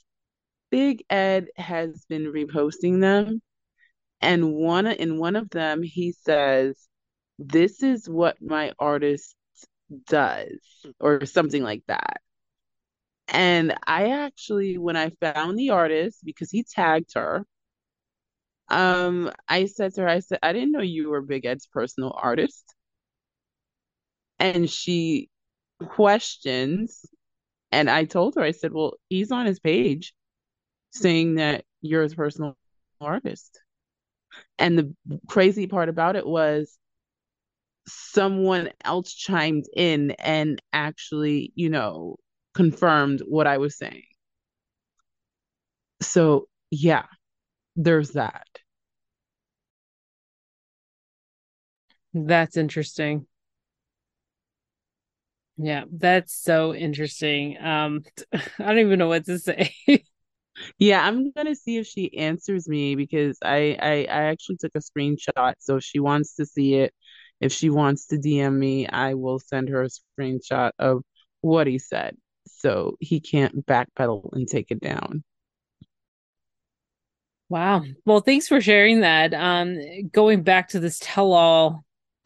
Big 0.72 1.04
Ed 1.10 1.50
has 1.56 2.06
been 2.10 2.26
reposting 2.26 3.00
them 3.00 3.42
and 4.22 4.54
one 4.54 4.88
in 4.88 5.18
one 5.18 5.36
of 5.36 5.50
them 5.50 5.82
he 5.84 6.12
says 6.12 6.78
this 7.40 7.82
is 7.84 8.08
what 8.08 8.42
my 8.42 8.74
artist 8.80 9.36
does 10.08 10.60
or 11.00 11.26
something 11.26 11.64
like 11.64 11.84
that. 11.88 12.22
And 13.28 13.76
i 13.88 14.10
actually 14.12 14.78
when 14.78 14.98
i 14.98 15.10
found 15.22 15.58
the 15.58 15.70
artist 15.72 16.20
because 16.24 16.52
he 16.52 16.64
tagged 16.64 17.12
her 17.16 17.46
um 18.70 19.32
i 19.48 19.66
said 19.66 19.94
to 19.94 20.02
her 20.02 20.08
i 20.08 20.20
said 20.20 20.40
i 20.44 20.54
didn't 20.54 20.72
know 20.72 20.82
you 20.82 21.10
were 21.10 21.22
big 21.22 21.46
ed's 21.46 21.68
personal 21.68 22.14
artist. 22.18 22.76
And 24.40 24.70
she 24.70 25.30
questions 25.88 27.06
and 27.72 27.90
i 27.90 28.06
told 28.06 28.36
her 28.36 28.42
i 28.42 28.52
said 28.52 28.72
well 28.74 28.94
he's 29.10 29.32
on 29.32 29.46
his 29.46 29.60
page 29.60 30.14
saying 30.92 31.36
that 31.36 31.66
you're 31.82 32.04
his 32.04 32.16
personal 32.16 32.58
artist 33.00 33.62
and 34.60 34.78
the 34.78 34.94
crazy 35.28 35.68
part 35.68 35.90
about 35.90 36.16
it 36.16 36.26
was 36.26 36.78
someone 37.88 38.70
else 38.84 39.14
chimed 39.14 39.66
in 39.76 40.12
and 40.12 40.62
actually, 40.74 41.52
you 41.56 41.70
know, 41.70 42.18
confirmed 42.54 43.22
what 43.28 43.48
I 43.48 43.58
was 43.58 43.78
saying. 43.78 44.04
So, 46.02 46.48
yeah, 46.70 47.06
there's 47.76 48.12
that. 48.12 48.48
That's 52.14 52.58
interesting. 52.58 53.28
Yeah, 55.58 55.84
that's 55.92 56.34
so 56.34 56.74
interesting. 56.74 57.58
Um, 57.62 58.04
I 58.34 58.42
don't 58.60 58.80
even 58.80 59.00
know 59.00 59.08
what 59.08 59.26
to 59.26 59.38
say. 59.40 59.74
Yeah, 60.80 61.06
I'm 61.06 61.32
gonna 61.32 61.56
see 61.56 61.78
if 61.78 61.88
she 61.88 62.18
answers 62.18 62.68
me 62.68 62.96
because 62.96 63.38
I, 63.44 63.78
I 63.82 63.92
I 64.10 64.24
actually 64.26 64.58
took 64.58 64.74
a 64.76 64.80
screenshot. 64.80 65.54
So 65.60 65.78
if 65.78 65.84
she 65.84 66.00
wants 66.00 66.36
to 66.36 66.46
see 66.46 66.76
it, 66.76 66.94
if 67.40 67.52
she 67.52 67.70
wants 67.70 68.08
to 68.08 68.18
DM 68.18 68.58
me, 68.58 68.88
I 68.88 69.16
will 69.16 69.40
send 69.40 69.70
her 69.70 69.84
a 69.84 69.90
screenshot 69.90 70.72
of 70.80 71.04
what 71.42 71.68
he 71.68 71.80
said. 71.80 72.18
So 72.48 72.98
he 73.00 73.20
can't 73.20 73.66
backpedal 73.66 74.34
and 74.34 74.48
take 74.48 74.72
it 74.72 74.80
down. 74.82 75.24
Wow. 77.50 77.84
Well, 78.06 78.22
thanks 78.22 78.48
for 78.48 78.62
sharing 78.62 79.02
that. 79.02 79.34
Um, 79.34 79.78
going 80.12 80.44
back 80.44 80.70
to 80.70 80.80
this 80.80 81.00
tell 81.02 81.34
all, 81.34 81.84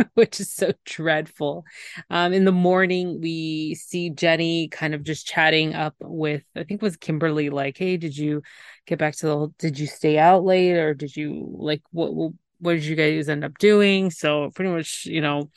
which 0.14 0.40
is 0.40 0.50
so 0.50 0.72
dreadful. 0.84 1.64
Um, 2.08 2.32
in 2.32 2.44
the 2.44 2.52
morning, 2.52 3.20
we 3.20 3.74
see 3.74 4.10
Jenny 4.10 4.68
kind 4.68 4.94
of 4.94 5.02
just 5.02 5.26
chatting 5.26 5.74
up 5.74 5.94
with, 6.00 6.44
I 6.56 6.64
think 6.64 6.82
was 6.82 6.96
Kimberly, 6.96 7.50
like, 7.50 7.76
hey, 7.78 7.96
did 7.96 8.16
you 8.16 8.42
get 8.86 8.98
back 8.98 9.16
to 9.16 9.26
the, 9.26 9.48
did 9.58 9.78
you 9.78 9.86
stay 9.86 10.18
out 10.18 10.44
late 10.44 10.76
or 10.76 10.94
did 10.94 11.16
you, 11.16 11.48
like, 11.58 11.82
what, 11.90 12.14
what, 12.14 12.32
what 12.58 12.72
did 12.74 12.84
you 12.84 12.96
guys 12.96 13.28
end 13.28 13.44
up 13.44 13.58
doing? 13.58 14.10
So, 14.10 14.50
pretty 14.54 14.70
much, 14.70 15.06
you 15.06 15.20
know, 15.20 15.50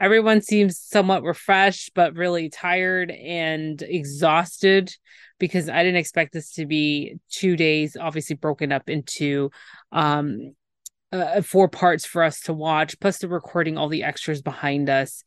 everyone 0.00 0.42
seems 0.42 0.78
somewhat 0.78 1.22
refreshed, 1.22 1.92
but 1.94 2.14
really 2.14 2.48
tired 2.48 3.10
and 3.10 3.80
exhausted 3.82 4.94
because 5.38 5.68
I 5.68 5.82
didn't 5.82 5.98
expect 5.98 6.32
this 6.32 6.52
to 6.54 6.64
be 6.66 7.16
two 7.30 7.56
days, 7.56 7.96
obviously 7.98 8.36
broken 8.36 8.72
up 8.72 8.88
into 8.88 9.50
um 9.92 10.54
uh, 11.12 11.40
four 11.40 11.68
parts 11.68 12.04
for 12.04 12.22
us 12.22 12.40
to 12.40 12.52
watch 12.52 12.98
plus 13.00 13.18
the 13.18 13.28
recording 13.28 13.78
all 13.78 13.88
the 13.88 14.02
extras 14.02 14.42
behind 14.42 14.90
us 14.90 15.22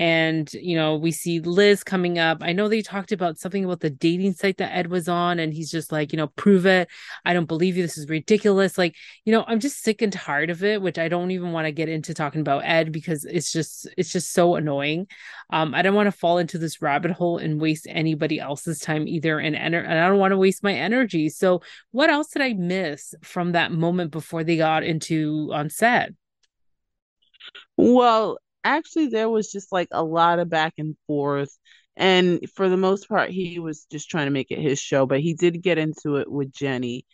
and 0.00 0.50
you 0.54 0.74
know 0.74 0.96
we 0.96 1.12
see 1.12 1.40
liz 1.40 1.84
coming 1.84 2.18
up. 2.18 2.38
I 2.40 2.52
know 2.52 2.68
they 2.68 2.80
talked 2.80 3.12
about 3.12 3.38
something 3.38 3.66
about 3.66 3.80
the 3.80 3.90
dating 3.90 4.32
site 4.32 4.56
that 4.56 4.74
ed 4.74 4.86
was 4.86 5.10
on 5.10 5.38
and 5.38 5.52
he's 5.52 5.70
just 5.70 5.92
like 5.92 6.10
you 6.10 6.16
know 6.16 6.28
prove 6.28 6.64
it. 6.64 6.88
I 7.26 7.34
don't 7.34 7.44
believe 7.44 7.76
you. 7.76 7.82
This 7.82 7.98
is 7.98 8.08
ridiculous. 8.08 8.78
Like 8.78 8.96
you 9.26 9.32
know 9.32 9.44
i'm 9.46 9.60
just 9.60 9.82
sick 9.82 10.00
and 10.00 10.12
tired 10.12 10.48
of 10.48 10.64
it 10.64 10.80
which 10.80 10.98
i 10.98 11.08
don't 11.08 11.30
even 11.32 11.52
want 11.52 11.66
to 11.66 11.72
get 11.72 11.90
into 11.90 12.14
talking 12.14 12.40
about 12.40 12.64
ed 12.64 12.92
because 12.92 13.26
it's 13.26 13.52
just 13.52 13.86
it's 13.98 14.10
just 14.10 14.32
so 14.32 14.54
annoying. 14.54 15.06
Um 15.50 15.74
i 15.74 15.82
don't 15.82 15.94
want 15.94 16.06
to 16.06 16.18
fall 16.18 16.38
into 16.38 16.56
this 16.56 16.80
rabbit 16.80 17.10
hole 17.10 17.36
and 17.36 17.60
waste 17.60 17.86
anybody 17.90 18.40
else's 18.40 18.78
time 18.80 19.06
either 19.06 19.38
and, 19.38 19.54
and 19.54 19.76
i 19.76 20.08
don't 20.08 20.18
want 20.18 20.32
to 20.32 20.38
waste 20.38 20.64
my 20.64 20.72
energy. 20.72 21.28
So 21.28 21.60
what 21.90 22.08
else 22.08 22.28
did 22.30 22.40
i 22.40 22.54
miss 22.54 23.14
from 23.22 23.52
that 23.52 23.70
moment 23.70 24.12
before 24.12 24.44
they 24.44 24.56
got 24.56 24.82
into 24.82 25.50
on 25.52 25.68
set? 25.68 26.14
Well, 27.76 28.38
actually, 28.64 29.08
there 29.08 29.28
was 29.30 29.50
just 29.50 29.72
like 29.72 29.88
a 29.92 30.04
lot 30.04 30.38
of 30.38 30.50
back 30.50 30.74
and 30.78 30.96
forth. 31.06 31.56
And 31.96 32.40
for 32.54 32.68
the 32.68 32.76
most 32.76 33.08
part, 33.08 33.30
he 33.30 33.58
was 33.58 33.86
just 33.90 34.10
trying 34.10 34.26
to 34.26 34.30
make 34.30 34.50
it 34.50 34.58
his 34.60 34.78
show, 34.78 35.06
but 35.06 35.20
he 35.20 35.34
did 35.34 35.62
get 35.62 35.78
into 35.78 36.16
it 36.16 36.30
with 36.30 36.52
Jenny. 36.52 37.04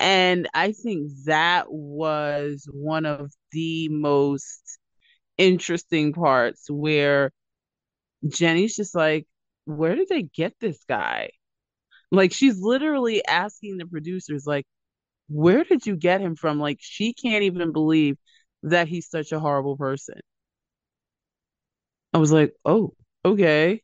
And 0.00 0.48
I 0.54 0.72
think 0.72 1.10
that 1.26 1.66
was 1.72 2.68
one 2.72 3.06
of 3.06 3.32
the 3.52 3.88
most 3.90 4.78
interesting 5.38 6.12
parts 6.12 6.70
where 6.70 7.32
Jenny's 8.28 8.76
just 8.76 8.94
like, 8.94 9.26
where 9.64 9.94
did 9.94 10.08
they 10.08 10.22
get 10.22 10.54
this 10.60 10.84
guy? 10.88 11.30
Like, 12.10 12.32
she's 12.32 12.60
literally 12.60 13.24
asking 13.26 13.78
the 13.78 13.86
producers, 13.86 14.44
like, 14.46 14.66
where 15.28 15.64
did 15.64 15.86
you 15.86 15.96
get 15.96 16.20
him 16.22 16.36
from? 16.36 16.60
Like, 16.60 16.78
she 16.80 17.14
can't 17.14 17.44
even 17.44 17.72
believe 17.72 18.18
that 18.64 18.88
he's 18.88 19.10
such 19.10 19.32
a 19.32 19.40
horrible 19.40 19.76
person. 19.76 20.20
I 22.12 22.18
was 22.18 22.32
like, 22.32 22.54
oh, 22.64 22.94
okay. 23.24 23.82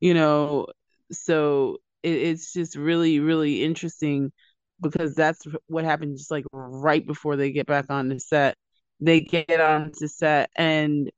You 0.00 0.14
know, 0.14 0.68
so 1.12 1.78
it, 2.02 2.12
it's 2.14 2.52
just 2.52 2.76
really, 2.76 3.20
really 3.20 3.64
interesting 3.64 4.32
because 4.80 5.14
that's 5.14 5.46
what 5.68 5.84
happened 5.84 6.18
just 6.18 6.30
like 6.30 6.44
right 6.52 7.06
before 7.06 7.36
they 7.36 7.52
get 7.52 7.66
back 7.66 7.86
on 7.90 8.08
the 8.08 8.20
set. 8.20 8.56
They 9.00 9.20
get 9.22 9.60
on 9.60 9.92
the 9.98 10.08
set 10.08 10.50
and, 10.56 11.10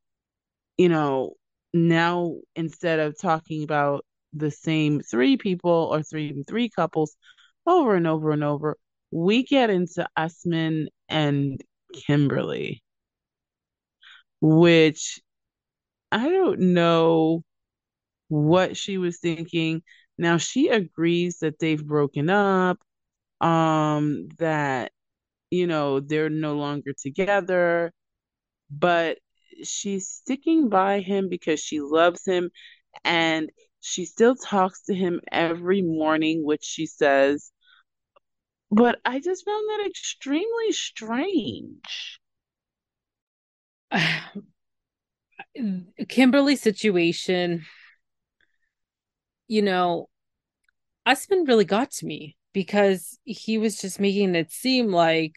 you 0.78 0.88
know, 0.88 1.34
now 1.74 2.36
instead 2.56 3.00
of 3.00 3.18
talking 3.20 3.64
about 3.64 4.04
the 4.32 4.50
same 4.50 5.00
three 5.00 5.36
people 5.36 5.70
or 5.92 6.02
three 6.02 6.44
three 6.48 6.70
couples 6.70 7.16
over 7.66 7.94
and 7.96 8.06
over 8.06 8.32
and 8.32 8.44
over, 8.44 8.76
we 9.12 9.44
get 9.44 9.70
into 9.70 10.08
Usman 10.16 10.88
and 11.08 11.62
Kimberly, 11.94 12.82
which 14.40 15.20
I 16.12 16.28
don't 16.28 16.60
know 16.74 17.42
what 18.28 18.76
she 18.76 18.98
was 18.98 19.18
thinking. 19.20 19.82
Now 20.18 20.38
she 20.38 20.68
agrees 20.68 21.38
that 21.40 21.58
they've 21.58 21.84
broken 21.84 22.30
up, 22.30 22.78
um, 23.40 24.28
that 24.38 24.92
you 25.50 25.66
know 25.66 26.00
they're 26.00 26.30
no 26.30 26.56
longer 26.56 26.92
together, 26.94 27.92
but 28.70 29.18
she's 29.64 30.08
sticking 30.10 30.68
by 30.70 31.00
him 31.00 31.28
because 31.28 31.60
she 31.60 31.80
loves 31.80 32.24
him 32.26 32.50
and 33.04 33.50
she 33.80 34.06
still 34.06 34.36
talks 34.36 34.82
to 34.84 34.94
him 34.94 35.20
every 35.32 35.82
morning, 35.82 36.44
which 36.44 36.64
she 36.64 36.86
says 36.86 37.52
but 38.72 39.00
I 39.04 39.20
just 39.20 39.44
found 39.44 39.68
that 39.68 39.86
extremely 39.86 40.72
strange. 40.72 42.20
Kimberly's 46.08 46.60
situation, 46.60 47.64
you 49.48 49.62
know, 49.62 50.08
Usman 51.06 51.44
really 51.44 51.64
got 51.64 51.90
to 51.92 52.06
me 52.06 52.36
because 52.52 53.18
he 53.24 53.58
was 53.58 53.80
just 53.80 54.00
making 54.00 54.34
it 54.34 54.52
seem 54.52 54.88
like 54.88 55.34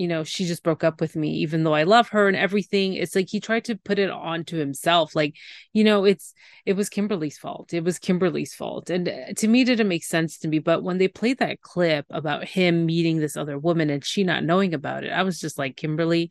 you 0.00 0.08
know, 0.08 0.24
she 0.24 0.46
just 0.46 0.62
broke 0.62 0.82
up 0.82 0.98
with 0.98 1.14
me, 1.14 1.28
even 1.28 1.62
though 1.62 1.74
I 1.74 1.82
love 1.82 2.08
her 2.08 2.26
and 2.26 2.34
everything. 2.34 2.94
It's 2.94 3.14
like 3.14 3.28
he 3.28 3.38
tried 3.38 3.66
to 3.66 3.76
put 3.76 3.98
it 3.98 4.08
on 4.08 4.44
to 4.44 4.56
himself. 4.56 5.14
Like, 5.14 5.36
you 5.74 5.84
know, 5.84 6.06
it's, 6.06 6.32
it 6.64 6.72
was 6.72 6.88
Kimberly's 6.88 7.36
fault. 7.36 7.74
It 7.74 7.84
was 7.84 7.98
Kimberly's 7.98 8.54
fault. 8.54 8.88
And 8.88 9.06
uh, 9.06 9.34
to 9.36 9.46
me, 9.46 9.62
didn't 9.62 9.88
make 9.88 10.04
sense 10.04 10.38
to 10.38 10.48
me. 10.48 10.58
But 10.58 10.82
when 10.82 10.96
they 10.96 11.06
played 11.06 11.36
that 11.40 11.60
clip 11.60 12.06
about 12.08 12.48
him 12.48 12.86
meeting 12.86 13.18
this 13.18 13.36
other 13.36 13.58
woman 13.58 13.90
and 13.90 14.02
she 14.02 14.24
not 14.24 14.42
knowing 14.42 14.72
about 14.72 15.04
it, 15.04 15.10
I 15.10 15.22
was 15.22 15.38
just 15.38 15.58
like, 15.58 15.76
Kimberly, 15.76 16.30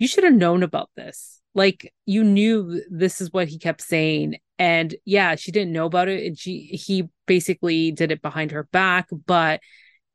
you 0.00 0.08
should 0.08 0.24
have 0.24 0.34
known 0.34 0.64
about 0.64 0.90
this. 0.96 1.40
Like, 1.56 1.92
you 2.04 2.22
knew 2.22 2.82
this 2.88 3.20
is 3.20 3.32
what 3.32 3.48
he 3.48 3.58
kept 3.58 3.80
saying. 3.80 4.36
And 4.58 4.94
yeah, 5.04 5.34
she 5.34 5.50
didn't 5.50 5.72
know 5.72 5.86
about 5.86 6.06
it. 6.06 6.24
And 6.24 6.38
she, 6.38 6.60
he 6.60 7.08
basically 7.26 7.90
did 7.90 8.12
it 8.12 8.22
behind 8.22 8.52
her 8.52 8.64
back. 8.64 9.08
But, 9.26 9.60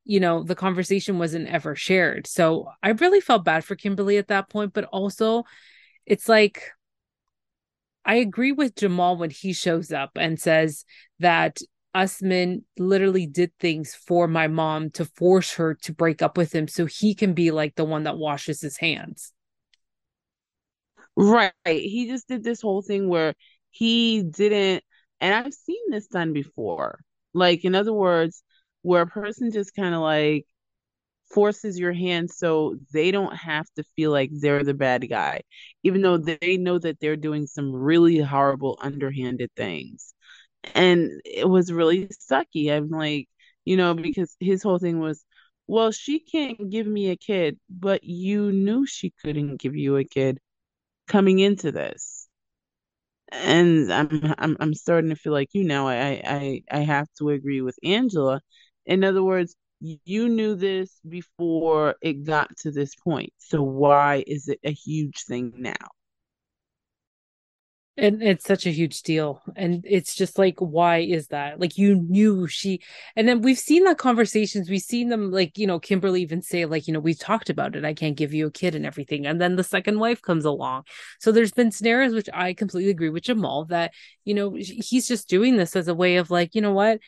you 0.06 0.22
know, 0.22 0.44
the 0.44 0.56
conversation 0.56 1.20
wasn't 1.20 1.50
ever 1.50 1.76
shared. 1.76 2.28
So 2.28 2.70
I 2.82 2.92
really 2.92 3.20
felt 3.20 3.44
bad 3.44 3.66
for 3.66 3.76
Kimberly 3.76 4.18
at 4.18 4.30
that 4.30 4.50
point, 4.50 4.72
but 4.72 4.86
also 4.86 5.44
it's 6.06 6.30
like 6.30 6.72
I 8.04 8.16
agree 8.16 8.52
with 8.52 8.76
Jamal 8.76 9.18
when 9.18 9.30
he 9.30 9.54
shows 9.54 9.92
up 9.92 10.12
and 10.16 10.40
says 10.40 10.86
that 11.20 11.60
Usman 11.94 12.66
literally 12.78 13.28
did 13.28 13.52
things 13.60 13.94
for 13.94 14.28
my 14.28 14.48
mom 14.48 14.90
to 14.92 15.06
force 15.06 15.54
her 15.54 15.76
to 15.84 15.94
break 15.94 16.22
up 16.22 16.38
with 16.38 16.54
him 16.54 16.68
so 16.68 16.86
he 16.86 17.14
can 17.14 17.34
be 17.34 17.52
like 17.52 17.76
the 17.76 17.86
one 17.86 18.04
that 18.04 18.18
washes 18.18 18.62
his 18.62 18.78
hands. 18.78 19.34
Right. 21.16 21.52
He 21.66 22.08
just 22.08 22.28
did 22.28 22.44
this 22.44 22.62
whole 22.62 22.82
thing 22.82 23.10
where 23.10 23.34
he 23.70 24.24
didn't, 24.24 24.84
and 25.20 25.34
I've 25.34 25.54
seen 25.54 25.90
this 25.90 26.08
done 26.08 26.34
before. 26.34 27.00
Like, 27.34 27.64
in 27.66 27.76
other 27.76 27.94
words, 27.94 28.44
where 28.82 29.04
a 29.04 29.08
person 29.08 29.52
just 29.52 29.76
kind 29.76 29.94
of 29.96 30.02
like 30.02 30.46
forces 31.34 31.80
your 31.80 31.94
hand 31.94 32.32
so 32.32 32.78
they 32.94 33.12
don't 33.12 33.36
have 33.36 33.68
to 33.78 33.84
feel 33.96 34.12
like 34.12 34.32
they're 34.34 34.64
the 34.64 34.74
bad 34.74 35.10
guy, 35.10 35.42
even 35.84 36.02
though 36.02 36.18
they 36.18 36.58
know 36.58 36.80
that 36.80 37.00
they're 37.00 37.16
doing 37.18 37.48
some 37.48 37.74
really 37.74 38.20
horrible, 38.20 38.78
underhanded 38.82 39.52
things. 39.56 40.14
And 40.76 41.22
it 41.26 41.48
was 41.50 41.72
really 41.72 42.08
sucky. 42.08 42.72
I'm 42.72 42.90
like, 42.90 43.30
you 43.66 43.78
know, 43.78 43.94
because 43.94 44.36
his 44.40 44.64
whole 44.64 44.80
thing 44.80 45.00
was, 45.00 45.26
well, 45.68 45.92
she 45.92 46.20
can't 46.20 46.70
give 46.70 46.88
me 46.88 47.10
a 47.12 47.16
kid, 47.18 47.60
but 47.70 48.04
you 48.04 48.52
knew 48.52 48.86
she 48.86 49.12
couldn't 49.24 49.58
give 49.62 49.76
you 49.76 49.98
a 49.98 50.04
kid 50.04 50.40
coming 51.12 51.40
into 51.40 51.72
this. 51.72 52.30
And 53.32 53.92
I'm 53.94 54.34
I'm 54.38 54.58
I'm 54.60 54.74
starting 54.74 55.10
to 55.10 55.16
feel 55.16 55.34
like 55.34 55.50
you 55.54 55.64
know 55.64 55.88
I 55.88 56.22
I 56.26 56.64
I 56.72 56.80
have 56.80 57.08
to 57.20 57.30
agree 57.30 57.62
with 57.62 57.78
Angela 57.84 58.42
in 58.86 59.04
other 59.04 59.24
words, 59.24 59.56
you 59.80 60.28
knew 60.30 60.56
this 60.56 61.00
before 61.08 61.96
it 62.02 62.24
got 62.26 62.56
to 62.58 62.72
this 62.72 62.96
point. 62.96 63.32
So 63.38 63.62
why 63.64 64.24
is 64.28 64.48
it 64.48 64.60
a 64.64 64.72
huge 64.72 65.24
thing 65.26 65.54
now? 65.58 65.76
And 67.98 68.24
it's 68.24 68.46
such 68.46 68.66
a 68.66 68.72
huge 68.72 69.02
deal. 69.02 69.42
And 69.56 69.86
it's 69.88 70.16
just 70.16 70.38
like, 70.40 70.56
why 70.60 71.00
is 71.00 71.28
that? 71.28 71.60
Like, 71.60 71.78
you 71.78 71.96
knew 71.96 72.48
she, 72.48 72.80
and 73.18 73.28
then 73.28 73.42
we've 73.42 73.60
seen 73.60 73.84
the 73.84 73.96
conversations, 73.96 74.70
we've 74.70 74.82
seen 74.82 75.10
them, 75.10 75.30
like, 75.30 75.58
you 75.58 75.68
know, 75.68 75.78
Kimberly 75.78 76.22
even 76.22 76.42
say, 76.42 76.66
like, 76.66 76.88
you 76.88 76.94
know, 76.94 77.02
we've 77.02 77.20
talked 77.20 77.50
about 77.50 77.76
it. 77.76 77.84
I 77.84 77.94
can't 77.94 78.16
give 78.16 78.34
you 78.34 78.48
a 78.48 78.52
kid 78.52 78.76
and 78.76 78.86
everything. 78.86 79.28
And 79.28 79.42
then 79.42 79.58
the 79.58 79.64
second 79.64 80.00
wife 80.00 80.22
comes 80.22 80.46
along. 80.46 80.84
So 81.20 81.32
there's 81.34 81.52
been 81.52 81.72
scenarios, 81.72 82.14
which 82.14 82.30
I 82.34 82.54
completely 82.54 82.92
agree 82.92 83.10
with 83.10 83.24
Jamal, 83.24 83.66
that, 83.66 83.92
you 84.24 84.36
know, 84.36 84.56
he's 84.56 85.08
just 85.08 85.28
doing 85.28 85.58
this 85.58 85.76
as 85.76 85.90
a 85.90 85.96
way 85.96 86.16
of, 86.16 86.32
like, 86.32 86.56
you 86.56 86.62
know 86.62 86.74
what? 86.74 87.00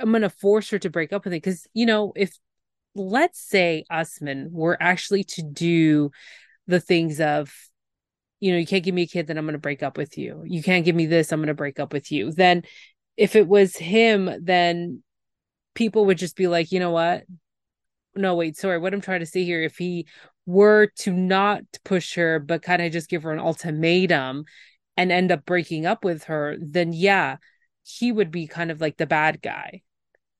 I'm 0.00 0.12
to 0.12 0.30
force 0.30 0.70
her 0.70 0.78
to 0.80 0.90
break 0.90 1.12
up 1.12 1.24
with 1.24 1.32
it 1.32 1.42
because 1.42 1.66
you 1.74 1.86
know 1.86 2.12
if 2.16 2.36
let's 2.94 3.40
say 3.40 3.84
Usman 3.90 4.50
were 4.52 4.76
actually 4.80 5.24
to 5.24 5.42
do 5.42 6.10
the 6.66 6.80
things 6.80 7.20
of 7.20 7.52
you 8.42 8.52
know 8.52 8.58
you 8.58 8.66
can't 8.66 8.84
give 8.84 8.94
me 8.94 9.02
a 9.02 9.06
kid 9.06 9.26
then 9.26 9.38
I'm 9.38 9.44
going 9.44 9.54
to 9.54 9.58
break 9.58 9.82
up 9.82 9.96
with 9.96 10.18
you 10.18 10.42
you 10.44 10.62
can't 10.62 10.84
give 10.84 10.96
me 10.96 11.06
this 11.06 11.32
I'm 11.32 11.40
going 11.40 11.46
to 11.48 11.54
break 11.54 11.78
up 11.78 11.92
with 11.92 12.10
you 12.10 12.32
then 12.32 12.62
if 13.16 13.36
it 13.36 13.46
was 13.46 13.76
him 13.76 14.30
then 14.42 15.02
people 15.74 16.06
would 16.06 16.18
just 16.18 16.36
be 16.36 16.48
like 16.48 16.72
you 16.72 16.80
know 16.80 16.90
what 16.90 17.24
no, 18.14 18.34
wait, 18.34 18.56
sorry. 18.56 18.78
What 18.78 18.94
I'm 18.94 19.00
trying 19.00 19.20
to 19.20 19.26
say 19.26 19.44
here, 19.44 19.62
if 19.62 19.78
he 19.78 20.06
were 20.46 20.88
to 20.98 21.12
not 21.12 21.62
push 21.84 22.14
her, 22.16 22.38
but 22.38 22.62
kind 22.62 22.82
of 22.82 22.92
just 22.92 23.08
give 23.08 23.22
her 23.22 23.32
an 23.32 23.38
ultimatum 23.38 24.44
and 24.96 25.12
end 25.12 25.32
up 25.32 25.44
breaking 25.46 25.86
up 25.86 26.04
with 26.04 26.24
her, 26.24 26.56
then 26.60 26.92
yeah, 26.92 27.36
he 27.84 28.12
would 28.12 28.30
be 28.30 28.46
kind 28.46 28.70
of 28.70 28.80
like 28.80 28.96
the 28.96 29.06
bad 29.06 29.40
guy, 29.40 29.82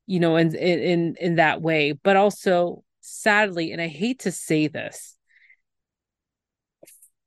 you 0.07 0.21
know, 0.21 0.37
in 0.37 0.55
in 0.55 1.17
in 1.19 1.37
that 1.37 1.63
way. 1.63 1.93
But 1.93 2.17
also, 2.17 2.85
sadly, 3.01 3.73
and 3.73 3.81
I 3.81 3.89
hate 3.89 4.21
to 4.21 4.33
say 4.33 4.69
this, 4.69 5.17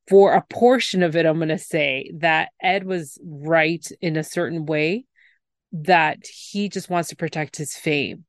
for 0.08 0.34
a 0.34 0.42
portion 0.42 1.04
of 1.04 1.16
it, 1.16 1.26
I'm 1.26 1.38
going 1.38 1.50
to 1.50 1.58
say 1.58 2.12
that 2.16 2.50
Ed 2.62 2.86
was 2.86 3.20
right 3.24 3.86
in 4.02 4.18
a 4.18 4.24
certain 4.24 4.66
way 4.66 5.06
that 5.72 6.26
he 6.28 6.70
just 6.70 6.90
wants 6.90 7.10
to 7.10 7.16
protect 7.16 7.58
his 7.58 7.76
fame. 7.76 8.26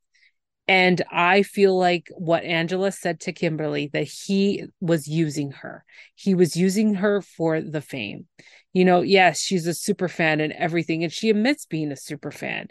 And 0.68 1.00
I 1.12 1.42
feel 1.42 1.78
like 1.78 2.08
what 2.16 2.42
Angela 2.42 2.90
said 2.90 3.20
to 3.20 3.32
Kimberly 3.32 3.88
that 3.92 4.08
he 4.08 4.64
was 4.80 5.06
using 5.06 5.52
her. 5.52 5.84
He 6.16 6.34
was 6.34 6.56
using 6.56 6.94
her 6.94 7.22
for 7.22 7.60
the 7.60 7.80
fame. 7.80 8.26
You 8.72 8.84
know, 8.84 9.02
yes, 9.02 9.40
she's 9.40 9.66
a 9.66 9.74
super 9.74 10.08
fan 10.08 10.40
and 10.40 10.52
everything, 10.52 11.04
and 11.04 11.12
she 11.12 11.30
admits 11.30 11.66
being 11.66 11.92
a 11.92 11.96
super 11.96 12.32
fan. 12.32 12.66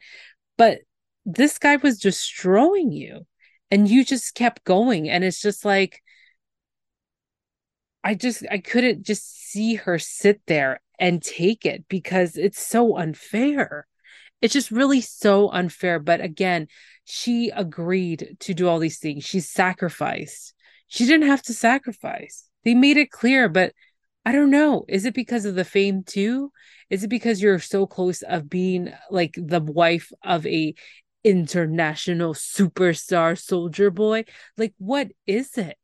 But 0.57 0.79
this 1.25 1.57
guy 1.57 1.77
was 1.77 1.99
destroying 1.99 2.91
you, 2.91 3.25
and 3.71 3.89
you 3.89 4.03
just 4.03 4.35
kept 4.35 4.65
going. 4.65 5.09
And 5.09 5.23
it's 5.23 5.41
just 5.41 5.63
like, 5.63 6.01
I 8.05 8.13
just, 8.13 8.43
I 8.51 8.59
couldn't 8.59 9.03
just 9.03 9.49
see 9.49 9.73
her 9.75 9.97
sit 9.97 10.39
there 10.45 10.79
and 10.99 11.23
take 11.23 11.65
it 11.65 11.85
because 11.89 12.37
it's 12.37 12.63
so 12.63 12.97
unfair. 12.97 13.87
It's 14.43 14.53
just 14.53 14.69
really 14.69 15.01
so 15.01 15.49
unfair. 15.49 15.97
But 15.97 16.21
again, 16.21 16.67
she 17.03 17.49
agreed 17.49 18.37
to 18.41 18.53
do 18.53 18.67
all 18.67 18.77
these 18.77 18.99
things. 18.99 19.23
She 19.23 19.39
sacrificed. 19.39 20.53
She 20.87 21.07
didn't 21.07 21.27
have 21.27 21.41
to 21.43 21.53
sacrifice. 21.53 22.47
They 22.63 22.75
made 22.75 22.97
it 22.97 23.09
clear, 23.09 23.49
but 23.49 23.73
I 24.23 24.33
don't 24.33 24.51
know. 24.51 24.85
Is 24.87 25.05
it 25.05 25.15
because 25.15 25.45
of 25.45 25.55
the 25.55 25.65
fame 25.65 26.03
too? 26.03 26.51
Is 26.91 27.03
it 27.03 27.09
because 27.09 27.41
you're 27.41 27.57
so 27.59 27.87
close 27.87 28.21
of 28.21 28.47
being 28.47 28.93
like 29.09 29.33
the 29.35 29.61
wife 29.61 30.11
of 30.23 30.45
a 30.45 30.75
international 31.23 32.35
superstar 32.35 33.33
SojaBoy? 33.33 34.27
Like 34.57 34.75
what 34.77 35.09
is 35.25 35.57
it? 35.57 35.75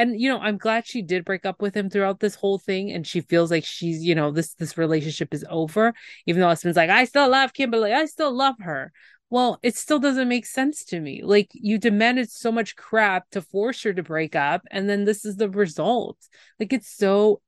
And 0.00 0.20
you 0.20 0.28
know 0.28 0.40
i'm 0.40 0.56
glad 0.56 0.86
she 0.86 1.02
did 1.02 1.24
break 1.24 1.44
up 1.44 1.60
with 1.60 1.76
him 1.76 1.90
throughout 1.90 2.20
this 2.20 2.34
whole 2.34 2.58
thing 2.58 2.90
and 2.90 3.06
she 3.06 3.20
feels 3.20 3.50
like 3.50 3.64
she's 3.64 4.02
you 4.02 4.14
know 4.14 4.30
this 4.30 4.54
this 4.54 4.78
relationship 4.78 5.34
is 5.34 5.44
over 5.50 5.92
even 6.26 6.40
though 6.40 6.48
husband's 6.48 6.76
like 6.76 6.90
i 6.90 7.04
still 7.04 7.28
love 7.28 7.52
kimberly. 7.52 7.92
I 7.92 8.06
still 8.06 8.32
love 8.32 8.56
her. 8.60 8.92
Well 9.28 9.58
it 9.62 9.76
still 9.76 9.98
doesn't 9.98 10.28
make 10.28 10.46
sense 10.46 10.84
to 10.86 11.00
me. 11.00 11.22
Like 11.22 11.50
you 11.52 11.78
demanded 11.78 12.30
so 12.30 12.50
much 12.50 12.76
crap 12.76 13.28
to 13.30 13.42
force 13.42 13.82
her 13.82 13.92
to 13.92 14.02
break 14.02 14.34
up 14.34 14.62
and 14.70 14.88
then 14.88 15.04
this 15.04 15.24
is 15.24 15.36
the 15.36 15.50
result. 15.50 16.16
Like 16.58 16.72
it's 16.72 16.90
so 16.90 17.40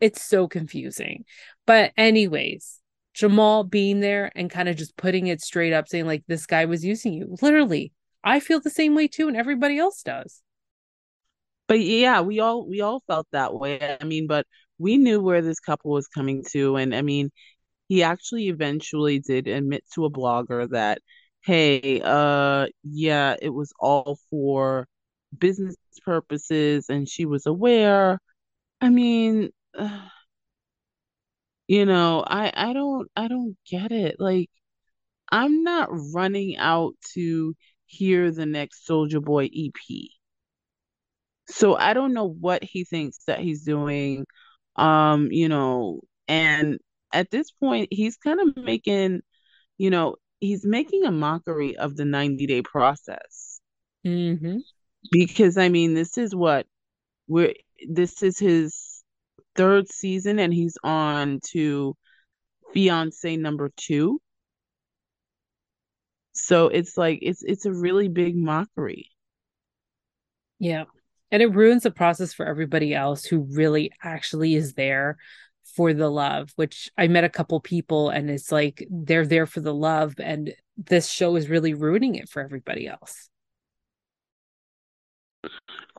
it's 0.00 0.22
so 0.22 0.48
confusing. 0.48 1.24
But 1.66 1.92
anyways 1.96 2.78
jamal 3.12 3.64
being 3.64 3.98
there 3.98 4.30
and 4.36 4.48
kind 4.50 4.68
of 4.68 4.76
just 4.76 4.96
putting 4.96 5.26
it 5.26 5.40
straight 5.40 5.72
up 5.72 5.88
saying 5.88 6.06
like 6.06 6.22
this 6.28 6.46
guy 6.46 6.64
was 6.64 6.84
using 6.84 7.12
you. 7.12 7.36
Literally 7.42 7.92
i 8.22 8.38
feel 8.38 8.60
the 8.60 8.70
same 8.70 8.94
way 8.94 9.08
too 9.08 9.28
and 9.28 9.36
everybody 9.36 9.78
else 9.78 10.02
does 10.02 10.42
but 11.70 11.80
yeah, 11.80 12.20
we 12.22 12.40
all 12.40 12.68
we 12.68 12.82
all 12.82 13.00
felt 13.08 13.28
that 13.32 13.54
way. 13.54 13.96
I 14.00 14.04
mean, 14.04 14.26
but 14.28 14.46
we 14.78 14.98
knew 14.98 15.22
where 15.22 15.42
this 15.42 15.60
couple 15.60 15.92
was 15.92 16.08
coming 16.08 16.44
to, 16.52 16.76
and 16.76 16.94
I 16.96 17.02
mean, 17.02 17.30
he 17.88 18.02
actually 18.04 18.48
eventually 18.48 19.20
did 19.20 19.48
admit 19.48 19.84
to 19.94 20.06
a 20.06 20.10
blogger 20.12 20.70
that, 20.70 21.00
hey, 21.44 22.00
uh, 22.04 22.68
yeah, 22.84 23.36
it 23.42 23.50
was 23.50 23.72
all 23.80 24.18
for 24.30 24.88
business 25.38 25.76
purposes, 26.04 26.86
and 26.90 27.08
she 27.08 27.26
was 27.26 27.46
aware. 27.46 28.20
I 28.80 28.90
mean, 28.90 29.50
you 31.68 31.86
know, 31.86 32.24
I 32.26 32.52
I 32.54 32.72
don't 32.72 33.08
I 33.16 33.28
don't 33.28 33.56
get 33.70 33.92
it. 33.92 34.16
Like, 34.18 34.50
I'm 35.32 35.62
not 35.64 35.88
running 36.14 36.56
out 36.58 36.94
to 37.14 37.54
hear 37.86 38.30
the 38.32 38.46
next 38.46 38.86
SojaBoy 38.88 39.50
EP. 39.52 40.19
So 41.50 41.76
I 41.76 41.94
don't 41.94 42.12
know 42.12 42.28
what 42.28 42.62
he 42.62 42.84
thinks 42.84 43.18
that 43.26 43.40
he's 43.40 43.64
doing. 43.64 44.26
Um, 44.76 45.28
you 45.30 45.48
know, 45.48 46.00
and 46.28 46.78
at 47.12 47.30
this 47.30 47.50
point 47.50 47.88
he's 47.90 48.16
kind 48.16 48.40
of 48.40 48.56
making, 48.56 49.20
you 49.78 49.90
know, 49.90 50.16
he's 50.38 50.64
making 50.64 51.04
a 51.04 51.10
mockery 51.10 51.76
of 51.76 51.96
the 51.96 52.04
90 52.04 52.46
day 52.46 52.62
process. 52.62 53.60
Mm-hmm. 54.06 54.58
Because 55.10 55.58
I 55.58 55.68
mean, 55.68 55.94
this 55.94 56.18
is 56.18 56.34
what 56.34 56.66
we're 57.26 57.54
this 57.88 58.22
is 58.22 58.38
his 58.38 59.02
third 59.54 59.90
season 59.90 60.38
and 60.38 60.52
he's 60.52 60.76
on 60.84 61.40
to 61.52 61.96
fiance 62.72 63.36
number 63.36 63.70
two. 63.76 64.20
So 66.32 66.68
it's 66.68 66.96
like 66.96 67.18
it's 67.22 67.42
it's 67.42 67.66
a 67.66 67.72
really 67.72 68.08
big 68.08 68.36
mockery. 68.36 69.10
Yeah. 70.58 70.84
And 71.30 71.42
it 71.42 71.54
ruins 71.54 71.84
the 71.84 71.90
process 71.90 72.32
for 72.32 72.46
everybody 72.46 72.94
else 72.94 73.24
who 73.24 73.46
really 73.50 73.92
actually 74.02 74.54
is 74.54 74.74
there 74.74 75.16
for 75.76 75.94
the 75.94 76.10
love, 76.10 76.50
which 76.56 76.90
I 76.98 77.06
met 77.08 77.24
a 77.24 77.28
couple 77.28 77.60
people 77.60 78.10
and 78.10 78.28
it's 78.30 78.50
like 78.50 78.86
they're 78.90 79.26
there 79.26 79.46
for 79.46 79.60
the 79.60 79.74
love. 79.74 80.14
And 80.18 80.52
this 80.76 81.08
show 81.08 81.36
is 81.36 81.48
really 81.48 81.74
ruining 81.74 82.16
it 82.16 82.28
for 82.28 82.42
everybody 82.42 82.88
else. 82.88 83.28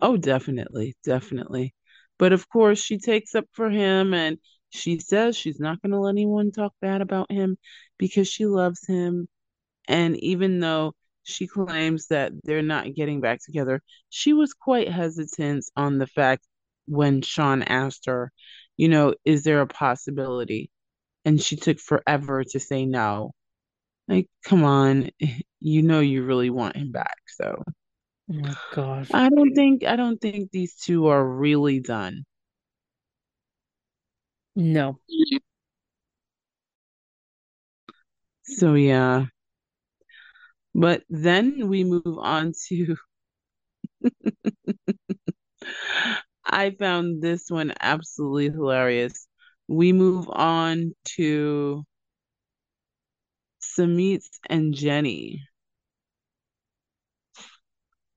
Oh, 0.02 0.18
definitely. 0.18 0.96
Definitely. 1.04 1.74
But 2.20 2.34
of 2.34 2.48
course, 2.50 2.80
she 2.82 2.98
takes 2.98 3.34
up 3.34 3.46
for 3.54 3.70
him 3.70 4.14
and 4.14 4.38
she 4.70 5.00
says 5.00 5.36
she's 5.36 5.60
not 5.60 5.82
going 5.82 5.92
to 5.92 6.00
let 6.00 6.12
anyone 6.12 6.52
talk 6.52 6.74
bad 6.82 7.02
about 7.02 7.32
him 7.32 7.58
because 7.98 8.28
she 8.28 8.46
loves 8.46 8.86
him. 8.86 9.28
And 9.88 10.18
even 10.18 10.60
though 10.60 10.94
she 11.24 11.48
claims 11.48 12.08
that 12.08 12.32
they're 12.44 12.62
not 12.62 12.94
getting 12.96 13.22
back 13.22 13.40
together. 13.44 13.82
She 14.10 14.34
was 14.34 14.54
quite 14.54 14.90
hesitant 14.90 15.66
on 15.76 15.98
the 15.98 16.08
fact 16.08 16.46
when 16.88 17.22
Sean 17.22 17.64
asked 17.64 18.06
her, 18.08 18.32
you 18.78 18.90
know, 18.90 19.16
is 19.26 19.44
there 19.44 19.62
a 19.62 19.68
possibility? 19.68 20.72
And 21.26 21.42
she 21.42 21.56
took 21.56 21.80
forever 21.80 22.44
to 22.44 22.60
say 22.60 22.86
no. 22.86 23.32
Like, 24.08 24.28
come 24.46 24.64
on, 24.64 25.12
you 25.60 25.84
know 25.84 26.00
you 26.00 26.26
really 26.26 26.50
want 26.50 26.76
him 26.78 26.92
back. 26.92 27.18
So 27.28 27.64
Oh 28.30 28.34
my 28.34 28.56
gosh. 28.74 29.10
I 29.14 29.30
don't 29.30 29.54
think 29.54 29.84
I 29.84 29.96
don't 29.96 30.20
think 30.20 30.52
these 30.52 30.76
two 30.76 31.08
are 31.08 31.26
really 31.26 31.80
done. 31.80 32.24
No. 34.56 35.00
So 38.44 38.76
yeah. 38.76 39.26
But 40.76 41.04
then 41.10 41.70
we 41.70 41.86
move 41.86 42.18
on 42.20 42.52
to 42.68 42.98
I 46.46 46.72
found 46.72 47.22
this 47.22 47.50
one 47.50 47.74
absolutely 47.80 48.50
hilarious. 48.50 49.28
We 49.68 49.94
move 49.94 50.30
on 50.30 50.94
to 51.18 51.84
Sumit 53.62 54.28
and 54.50 54.74
Jenny, 54.74 55.48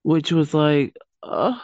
which 0.02 0.32
was 0.32 0.54
like, 0.54 0.96
uh, 1.22 1.58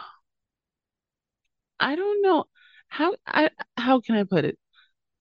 I 1.78 1.96
don't 1.96 2.22
know 2.22 2.44
how 2.88 3.14
I 3.26 3.50
how 3.76 4.00
can 4.00 4.16
I 4.16 4.24
put 4.24 4.44
it? 4.44 4.58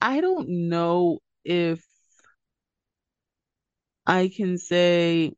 I 0.01 0.21
don't 0.21 0.69
know 0.69 1.19
if 1.45 1.85
I 4.05 4.27
can 4.35 4.57
say 4.57 5.31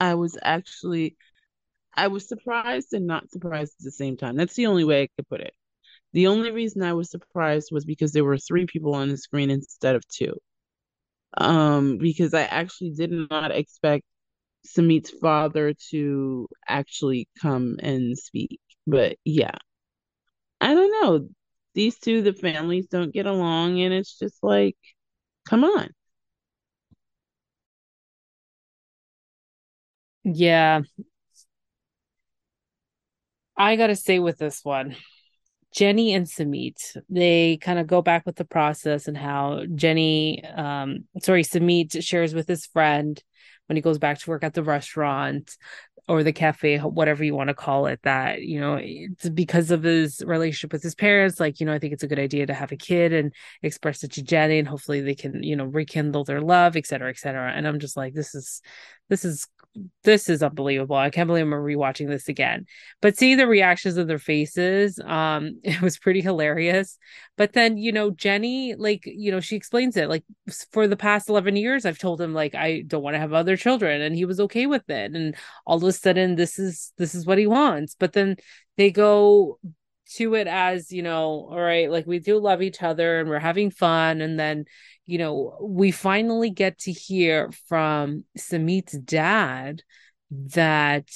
I 0.00 0.14
was 0.14 0.38
actually 0.42 1.16
I 1.94 2.08
was 2.08 2.28
surprised 2.28 2.92
and 2.94 3.06
not 3.06 3.30
surprised 3.30 3.74
at 3.80 3.84
the 3.84 3.92
same 3.92 4.16
time. 4.16 4.36
That's 4.36 4.54
the 4.56 4.66
only 4.68 4.84
way 4.84 5.02
I 5.04 5.08
could 5.16 5.28
put 5.28 5.40
it. 5.42 5.54
The 6.14 6.28
only 6.28 6.50
reason 6.52 6.82
I 6.82 6.94
was 6.94 7.10
surprised 7.10 7.70
was 7.72 7.84
because 7.86 8.12
there 8.12 8.24
were 8.24 8.38
three 8.38 8.66
people 8.66 8.94
on 8.96 9.08
the 9.10 9.18
screen 9.18 9.50
instead 9.50 9.96
of 9.96 10.06
two. 10.08 10.34
Um, 11.38 11.98
because 11.98 12.32
I 12.34 12.42
actually 12.42 12.90
did 12.92 13.10
not 13.30 13.50
expect 13.52 14.04
Sumit's 14.66 15.10
father 15.10 15.74
to 15.90 16.48
actually 16.68 17.28
come 17.42 17.78
and 17.82 18.18
speak. 18.18 18.60
But 18.86 19.18
yeah, 19.24 19.56
I 20.60 20.74
don't 20.74 20.90
know. 21.02 21.28
These 21.74 21.98
two, 21.98 22.22
the 22.22 22.32
families 22.32 22.86
don't 22.88 23.12
get 23.12 23.26
along, 23.26 23.80
and 23.80 23.92
it's 23.92 24.18
just 24.18 24.42
like, 24.42 24.76
come 25.48 25.64
on. 25.64 25.90
Yeah. 30.28 30.80
I 33.56 33.76
got 33.76 33.86
to 33.86 33.96
say 33.96 34.18
with 34.18 34.38
this 34.38 34.64
one, 34.64 34.96
Jenny 35.72 36.14
and 36.14 36.26
Sumit, 36.26 36.96
they 37.08 37.58
kind 37.58 37.78
of 37.78 37.86
go 37.86 38.02
back 38.02 38.26
with 38.26 38.34
the 38.34 38.44
process 38.44 39.06
and 39.06 39.16
how 39.16 39.62
Jenny, 39.74 40.44
um, 40.44 41.04
sorry, 41.22 41.44
Sumit 41.44 42.02
shares 42.02 42.34
with 42.34 42.48
his 42.48 42.66
friend 42.66 43.22
when 43.66 43.76
he 43.76 43.82
goes 43.82 43.98
back 43.98 44.18
to 44.18 44.30
work 44.30 44.42
at 44.42 44.54
the 44.54 44.64
restaurant 44.64 45.56
or 46.08 46.22
the 46.22 46.32
cafe, 46.32 46.78
whatever 46.78 47.24
you 47.24 47.34
want 47.34 47.48
to 47.48 47.54
call 47.54 47.86
it, 47.86 48.00
that, 48.02 48.42
you 48.42 48.60
know, 48.60 48.78
it's 48.80 49.28
because 49.28 49.70
of 49.70 49.82
his 49.82 50.22
relationship 50.24 50.72
with 50.72 50.82
his 50.82 50.94
parents. 50.94 51.40
Like, 51.40 51.60
you 51.60 51.66
know, 51.66 51.72
I 51.72 51.78
think 51.78 51.92
it's 51.92 52.04
a 52.04 52.08
good 52.08 52.18
idea 52.18 52.46
to 52.46 52.54
have 52.54 52.72
a 52.72 52.76
kid 52.76 53.12
and 53.12 53.32
express 53.62 54.04
it 54.04 54.12
to 54.12 54.22
Jenny 54.22 54.58
and 54.58 54.68
hopefully 54.68 55.00
they 55.00 55.14
can, 55.14 55.42
you 55.42 55.56
know, 55.56 55.64
rekindle 55.64 56.24
their 56.24 56.40
love, 56.40 56.76
et 56.76 56.86
cetera, 56.86 57.10
et 57.10 57.18
cetera. 57.18 57.50
And 57.52 57.66
I'm 57.66 57.80
just 57.80 57.96
like, 57.96 58.14
this 58.14 58.34
is, 58.34 58.62
this 59.08 59.24
is 59.24 59.48
this 60.04 60.28
is 60.28 60.42
unbelievable. 60.42 60.96
I 60.96 61.10
can't 61.10 61.26
believe 61.26 61.44
I'm 61.44 61.50
rewatching 61.52 62.08
this 62.08 62.28
again. 62.28 62.66
But 63.00 63.16
seeing 63.16 63.36
the 63.36 63.46
reactions 63.46 63.96
of 63.96 64.06
their 64.06 64.18
faces, 64.18 64.98
um, 65.04 65.60
it 65.64 65.80
was 65.80 65.98
pretty 65.98 66.20
hilarious. 66.20 66.98
But 67.36 67.52
then, 67.52 67.76
you 67.76 67.92
know, 67.92 68.10
Jenny, 68.10 68.74
like, 68.74 69.02
you 69.04 69.30
know, 69.30 69.40
she 69.40 69.56
explains 69.56 69.96
it. 69.96 70.08
Like, 70.08 70.24
for 70.72 70.88
the 70.88 70.96
past 70.96 71.28
11 71.28 71.56
years, 71.56 71.84
I've 71.84 71.98
told 71.98 72.20
him, 72.20 72.34
like, 72.34 72.54
I 72.54 72.82
don't 72.86 73.02
want 73.02 73.14
to 73.14 73.20
have 73.20 73.32
other 73.32 73.56
children. 73.56 74.00
And 74.00 74.14
he 74.14 74.24
was 74.24 74.40
okay 74.40 74.66
with 74.66 74.88
it. 74.88 75.14
And 75.14 75.36
all 75.66 75.76
of 75.76 75.82
a 75.82 75.92
sudden, 75.92 76.36
this 76.36 76.58
is 76.58 76.92
this 76.98 77.14
is 77.14 77.26
what 77.26 77.38
he 77.38 77.46
wants. 77.46 77.96
But 77.98 78.12
then 78.12 78.36
they 78.76 78.90
go 78.90 79.58
to 80.14 80.34
it 80.34 80.46
as, 80.46 80.92
you 80.92 81.02
know, 81.02 81.48
all 81.50 81.60
right, 81.60 81.90
like 81.90 82.06
we 82.06 82.20
do 82.20 82.38
love 82.38 82.62
each 82.62 82.82
other 82.82 83.18
and 83.20 83.28
we're 83.28 83.38
having 83.38 83.70
fun. 83.70 84.20
And 84.20 84.38
then, 84.38 84.64
you 85.06 85.18
know, 85.18 85.56
we 85.62 85.92
finally 85.92 86.50
get 86.50 86.78
to 86.80 86.92
hear 86.92 87.50
from 87.68 88.24
Sumit's 88.36 88.98
dad 88.98 89.82
that 90.30 91.08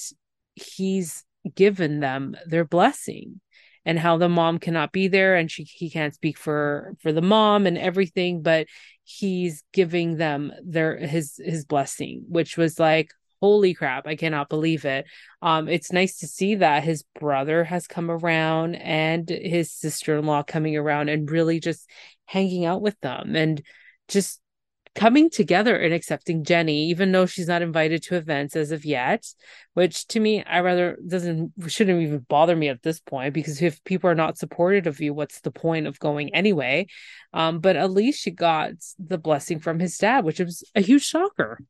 he's 0.54 1.24
given 1.54 2.00
them 2.00 2.36
their 2.46 2.64
blessing 2.64 3.40
and 3.84 3.98
how 3.98 4.16
the 4.16 4.28
mom 4.28 4.58
cannot 4.58 4.92
be 4.92 5.08
there 5.08 5.34
and 5.36 5.50
she 5.50 5.64
he 5.64 5.90
can't 5.90 6.14
speak 6.14 6.36
for 6.36 6.94
for 7.00 7.12
the 7.12 7.22
mom 7.22 7.66
and 7.66 7.78
everything 7.78 8.42
but 8.42 8.66
he's 9.04 9.64
giving 9.72 10.16
them 10.18 10.52
their 10.62 10.98
his 10.98 11.40
his 11.42 11.64
blessing 11.64 12.22
which 12.28 12.58
was 12.58 12.78
like 12.78 13.10
holy 13.40 13.72
crap 13.72 14.06
i 14.06 14.14
cannot 14.14 14.50
believe 14.50 14.84
it. 14.84 15.06
Um 15.40 15.66
it's 15.66 15.92
nice 15.92 16.18
to 16.18 16.26
see 16.26 16.56
that 16.56 16.84
his 16.84 17.04
brother 17.18 17.64
has 17.64 17.86
come 17.86 18.10
around 18.10 18.74
and 18.74 19.28
his 19.28 19.72
sister-in-law 19.72 20.42
coming 20.42 20.76
around 20.76 21.08
and 21.08 21.30
really 21.30 21.58
just 21.58 21.88
hanging 22.30 22.64
out 22.64 22.80
with 22.80 22.98
them. 23.00 23.34
And 23.34 23.60
just 24.10 24.40
coming 24.94 25.30
together 25.30 25.76
and 25.76 25.94
accepting 25.94 26.44
Jenny, 26.44 26.88
even 26.88 27.12
though 27.12 27.26
she's 27.26 27.46
not 27.46 27.62
invited 27.62 28.02
to 28.02 28.16
events 28.16 28.56
as 28.56 28.72
of 28.72 28.84
yet, 28.84 29.24
which 29.74 30.06
to 30.08 30.20
me, 30.20 30.42
I 30.44 30.60
rather 30.60 30.98
doesn't 31.06 31.52
shouldn't 31.68 32.02
even 32.02 32.26
bother 32.28 32.56
me 32.56 32.68
at 32.68 32.82
this 32.82 33.00
point 33.00 33.32
because 33.34 33.62
if 33.62 33.82
people 33.84 34.10
are 34.10 34.14
not 34.14 34.38
supportive 34.38 34.86
of 34.86 35.00
you, 35.00 35.14
what's 35.14 35.40
the 35.40 35.52
point 35.52 35.86
of 35.86 35.98
going 36.00 36.34
anyway? 36.34 36.86
Um, 37.32 37.60
but 37.60 37.76
at 37.76 37.92
least 37.92 38.22
she 38.22 38.32
got 38.32 38.72
the 38.98 39.18
blessing 39.18 39.60
from 39.60 39.78
his 39.78 39.96
dad, 39.96 40.24
which 40.24 40.40
was 40.40 40.64
a 40.74 40.80
huge 40.80 41.04
shocker. 41.04 41.60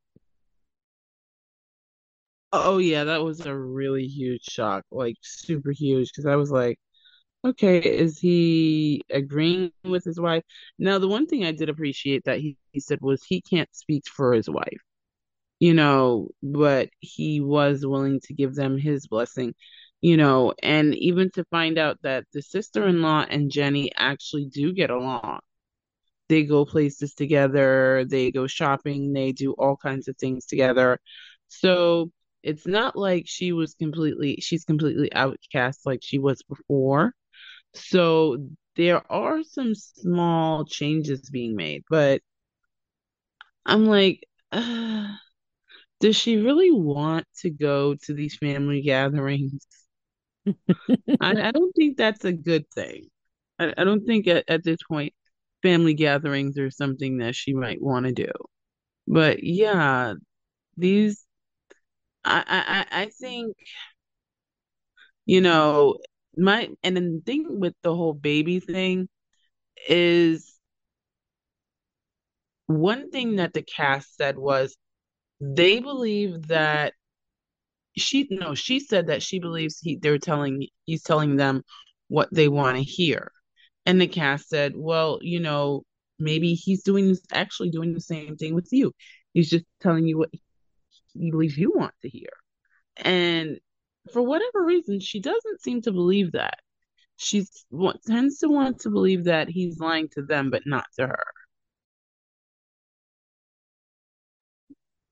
Oh 2.53 2.79
yeah, 2.79 3.05
that 3.05 3.22
was 3.22 3.46
a 3.46 3.57
really 3.57 4.07
huge 4.07 4.42
shock, 4.42 4.85
like 4.90 5.16
super 5.22 5.70
huge, 5.70 6.11
because 6.11 6.26
I 6.26 6.37
was 6.37 6.50
like, 6.50 6.79
okay, 7.44 7.79
is 7.79 8.18
he 8.18 9.03
agreeing 9.11 9.72
with 9.85 10.05
his 10.05 10.20
wife? 10.20 10.44
Now, 10.79 10.98
the 10.98 11.09
one 11.09 11.26
thing 11.26 11.44
I 11.44 11.53
did 11.53 11.68
appreciate 11.68 12.24
that 12.24 12.38
he, 12.40 12.57
he 12.72 12.81
said 12.81 13.00
was 13.00 13.24
he 13.24 13.40
can't 13.40 13.68
speak 13.74 14.07
for 14.09 14.33
his 14.35 14.48
wife, 14.48 14.81
you 15.61 15.74
know, 15.74 16.31
but 16.42 16.90
he 17.00 17.40
was 17.40 17.87
willing 17.87 18.20
to 18.22 18.35
give 18.35 18.55
them 18.55 18.79
his 18.79 19.07
blessing, 19.09 19.55
you 20.00 20.16
know, 20.16 20.55
and 20.62 20.94
even 20.96 21.31
to 21.33 21.44
find 21.46 21.79
out 21.79 21.98
that 22.03 22.24
the 22.33 22.42
sister-in-law 22.42 23.26
and 23.31 23.50
Jenny 23.50 23.92
actually 23.96 24.46
do 24.46 24.72
get 24.72 24.90
along. 24.90 25.40
They 26.29 26.44
go 26.44 26.64
places 26.64 27.14
together, 27.14 28.05
they 28.09 28.31
go 28.31 28.46
shopping, 28.46 29.12
they 29.12 29.33
do 29.33 29.53
all 29.55 29.76
kinds 29.76 30.09
of 30.09 30.16
things 30.16 30.46
together. 30.46 31.00
So 31.48 32.12
it's 32.42 32.66
not 32.66 32.96
like 32.96 33.24
she 33.26 33.53
was 33.53 33.74
completely 33.74 34.37
she's 34.40 34.64
completely 34.64 35.12
outcast 35.12 35.85
like 35.87 36.00
she 36.03 36.18
was 36.18 36.42
before 36.42 37.14
so 37.74 38.37
there 38.76 39.02
are 39.12 39.42
some 39.42 39.74
small 39.74 40.64
changes 40.64 41.28
being 41.30 41.54
made 41.56 41.83
but 41.88 42.20
i'm 43.66 43.87
like 43.87 44.20
uh, 44.52 45.06
does 46.00 46.16
she 46.16 46.38
really 46.38 46.70
want 46.70 47.26
to 47.37 47.50
go 47.50 47.94
to 47.94 48.14
these 48.14 48.37
family 48.37 48.80
gatherings? 48.85 49.66
I, 51.20 51.48
I, 51.48 51.50
don't 51.50 51.72
think 51.76 51.98
that's 51.98 52.24
a 52.24 52.33
good 52.33 52.64
thing. 52.70 53.09
I, 53.59 53.74
I 53.76 53.85
don't 53.85 54.06
think 54.06 54.26
at, 54.26 54.44
at 54.48 54.64
this 54.64 54.78
point 54.88 55.12
family 55.62 55.92
gatherings 55.92 56.59
are 56.59 56.70
something 56.70 57.18
that 57.18 57.35
she 57.35 57.52
might 57.52 57.83
want 57.83 58.06
to 58.06 58.12
do. 58.12 58.30
But 59.06 59.44
yeah 59.44 60.14
these 60.76 61.24
I, 62.24 62.87
I 62.90 63.02
I 63.02 63.06
think 63.06 63.56
you 65.26 65.40
know 65.40 65.98
my 66.37 66.69
and 66.83 66.97
then 66.97 67.14
the 67.14 67.21
thing 67.21 67.61
with 67.61 67.75
the 67.83 67.95
whole 67.95 68.14
baby 68.14 68.61
thing 68.61 69.09
is 69.88 70.59
one 72.66 73.11
thing 73.11 73.37
that 73.37 73.53
the 73.53 73.62
cast 73.62 74.16
said 74.16 74.38
was 74.38 74.77
they 75.40 75.81
believe 75.81 76.49
that 76.49 76.95
she 77.97 78.29
no 78.31 78.55
she 78.55 78.79
said 78.81 79.09
that 79.09 79.23
she 79.23 79.38
believes 79.38 79.81
he 79.81 79.97
they're 79.97 80.19
telling 80.19 80.66
he's 80.85 81.03
telling 81.03 81.37
them 81.37 81.62
what 82.09 82.29
they 82.33 82.49
want 82.49 82.77
to 82.77 82.83
hear. 82.83 83.33
And 83.87 84.01
the 84.01 84.07
cast 84.07 84.49
said 84.49 84.75
well 84.77 85.19
you 85.23 85.40
know 85.40 85.83
maybe 86.19 86.55
he's 86.55 86.83
doing 86.83 87.09
this 87.09 87.23
actually 87.33 87.71
doing 87.71 87.95
the 87.95 88.01
same 88.01 88.37
thing 88.37 88.55
with 88.55 88.69
you. 88.73 88.93
He's 89.33 89.51
just 89.51 89.64
telling 89.81 90.07
you 90.07 90.19
what 90.19 90.31
he 91.14 91.31
believes 91.31 91.57
you 91.57 91.73
want 91.75 91.95
to 92.03 92.09
hear. 92.09 92.31
And 92.97 93.59
for 94.12 94.23
whatever 94.23 94.64
reason, 94.64 95.01
she 95.01 95.20
doesn't 95.20 95.62
seem 95.62 95.83
to 95.83 95.92
believe 95.92 96.33
that. 96.33 96.59
She 97.16 97.46
tends 98.07 98.38
to 98.38 98.49
want 98.49 98.81
to 98.81 98.90
believe 98.90 99.25
that 99.25 99.49
he's 99.51 99.79
lying 99.79 100.09
to 100.11 100.23
them, 100.23 100.51
but 100.51 100.62
not 100.66 100.87
to 100.99 101.07
her. 101.07 101.25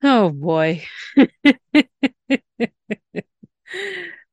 Oh 0.02 0.30
boy. 0.30 0.84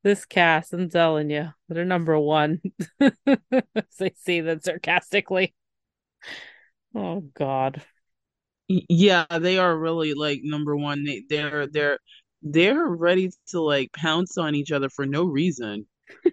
this 0.04 0.26
cast, 0.26 0.74
I'm 0.74 0.90
telling 0.90 1.30
you, 1.30 1.50
they're 1.70 1.86
number 1.86 2.18
one. 2.20 2.62
they 3.00 4.12
say 4.16 4.42
that 4.42 4.64
sarcastically. 4.64 5.54
Oh 6.94 7.22
God. 7.34 7.82
Yeah, 8.68 9.26
they 9.40 9.58
are 9.58 9.78
really 9.78 10.14
like 10.14 10.42
number 10.44 10.76
one. 10.76 11.04
They, 11.04 11.24
they're 11.30 11.68
they're 11.68 12.00
they're 12.46 12.86
ready 12.86 13.32
to 13.48 13.60
like 13.60 13.92
pounce 13.92 14.38
on 14.38 14.56
each 14.56 14.72
other 14.72 14.90
for 14.90 15.06
no 15.06 15.26
reason. 15.26 15.88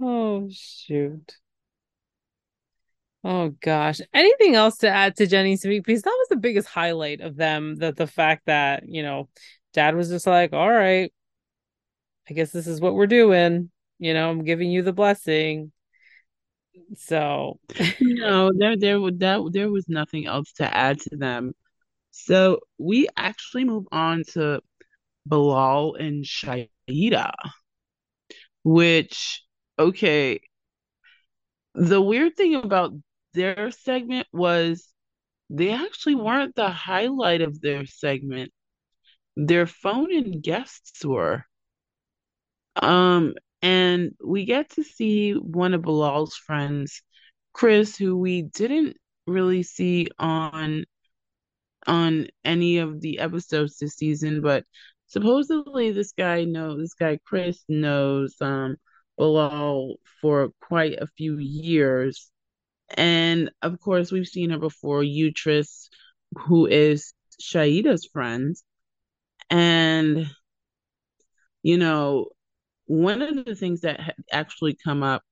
oh 0.00 0.48
shoot. 0.50 1.38
Oh 3.24 3.50
gosh. 3.60 4.00
Anything 4.14 4.54
else 4.54 4.78
to 4.78 4.88
add 4.88 5.16
to 5.16 5.26
Jenny's 5.26 5.64
week? 5.64 5.84
Because 5.84 6.02
that 6.02 6.16
was 6.18 6.28
the 6.28 6.36
biggest 6.36 6.68
highlight 6.68 7.20
of 7.20 7.36
them. 7.36 7.76
That 7.76 7.96
the 7.96 8.06
fact 8.06 8.46
that, 8.46 8.84
you 8.88 9.02
know, 9.02 9.28
dad 9.72 9.94
was 9.94 10.08
just 10.08 10.26
like, 10.26 10.52
all 10.52 10.70
right, 10.70 11.12
I 12.28 12.34
guess 12.34 12.52
this 12.52 12.66
is 12.66 12.80
what 12.80 12.94
we're 12.94 13.06
doing. 13.06 13.70
You 13.98 14.14
know, 14.14 14.30
I'm 14.30 14.44
giving 14.44 14.70
you 14.70 14.82
the 14.82 14.92
blessing. 14.92 15.72
So 16.96 17.58
no, 18.00 18.50
there 18.56 18.76
there 18.76 18.98
that 18.98 19.50
there 19.52 19.70
was 19.70 19.88
nothing 19.88 20.26
else 20.26 20.52
to 20.54 20.76
add 20.76 21.00
to 21.00 21.16
them. 21.16 21.52
So 22.12 22.60
we 22.78 23.08
actually 23.16 23.64
move 23.64 23.86
on 23.90 24.22
to 24.34 24.60
Bilal 25.26 25.94
and 25.96 26.24
Shaeeda, 26.24 27.32
which, 28.64 29.42
okay, 29.78 30.40
the 31.74 32.00
weird 32.00 32.36
thing 32.36 32.54
about 32.54 32.92
their 33.34 33.70
segment 33.70 34.26
was 34.32 34.92
they 35.48 35.72
actually 35.72 36.14
weren't 36.16 36.54
the 36.54 36.68
highlight 36.68 37.40
of 37.40 37.60
their 37.60 37.86
segment. 37.86 38.52
Their 39.36 39.66
phone 39.66 40.14
and 40.14 40.42
guests 40.42 41.04
were. 41.04 41.44
Um, 42.76 43.34
and 43.62 44.12
we 44.22 44.44
get 44.44 44.70
to 44.72 44.84
see 44.84 45.32
one 45.32 45.72
of 45.72 45.82
Bilal's 45.82 46.36
friends, 46.36 47.02
Chris, 47.54 47.96
who 47.96 48.16
we 48.16 48.42
didn't 48.42 48.98
really 49.26 49.62
see 49.62 50.08
on 50.18 50.84
on 51.86 52.28
any 52.44 52.78
of 52.78 53.00
the 53.00 53.18
episodes 53.18 53.78
this 53.78 53.96
season, 53.96 54.40
but 54.42 54.64
supposedly 55.06 55.92
this 55.92 56.12
guy 56.12 56.44
knows 56.44 56.78
this 56.78 56.94
guy 56.94 57.18
Chris 57.24 57.62
knows 57.68 58.34
um 58.40 58.76
Bilal 59.18 59.96
for 60.20 60.50
quite 60.60 60.94
a 61.00 61.06
few 61.06 61.38
years. 61.38 62.30
And 62.96 63.50
of 63.62 63.80
course 63.80 64.10
we've 64.12 64.26
seen 64.26 64.50
her 64.50 64.58
before, 64.58 65.02
Utrice, 65.02 65.88
who 66.46 66.66
is 66.66 67.12
Shaeeda's 67.40 68.06
friend. 68.06 68.56
And 69.50 70.26
you 71.62 71.78
know, 71.78 72.28
one 72.86 73.22
of 73.22 73.44
the 73.44 73.54
things 73.54 73.82
that 73.82 74.00
had 74.00 74.14
actually 74.32 74.76
come 74.84 75.02
up 75.02 75.22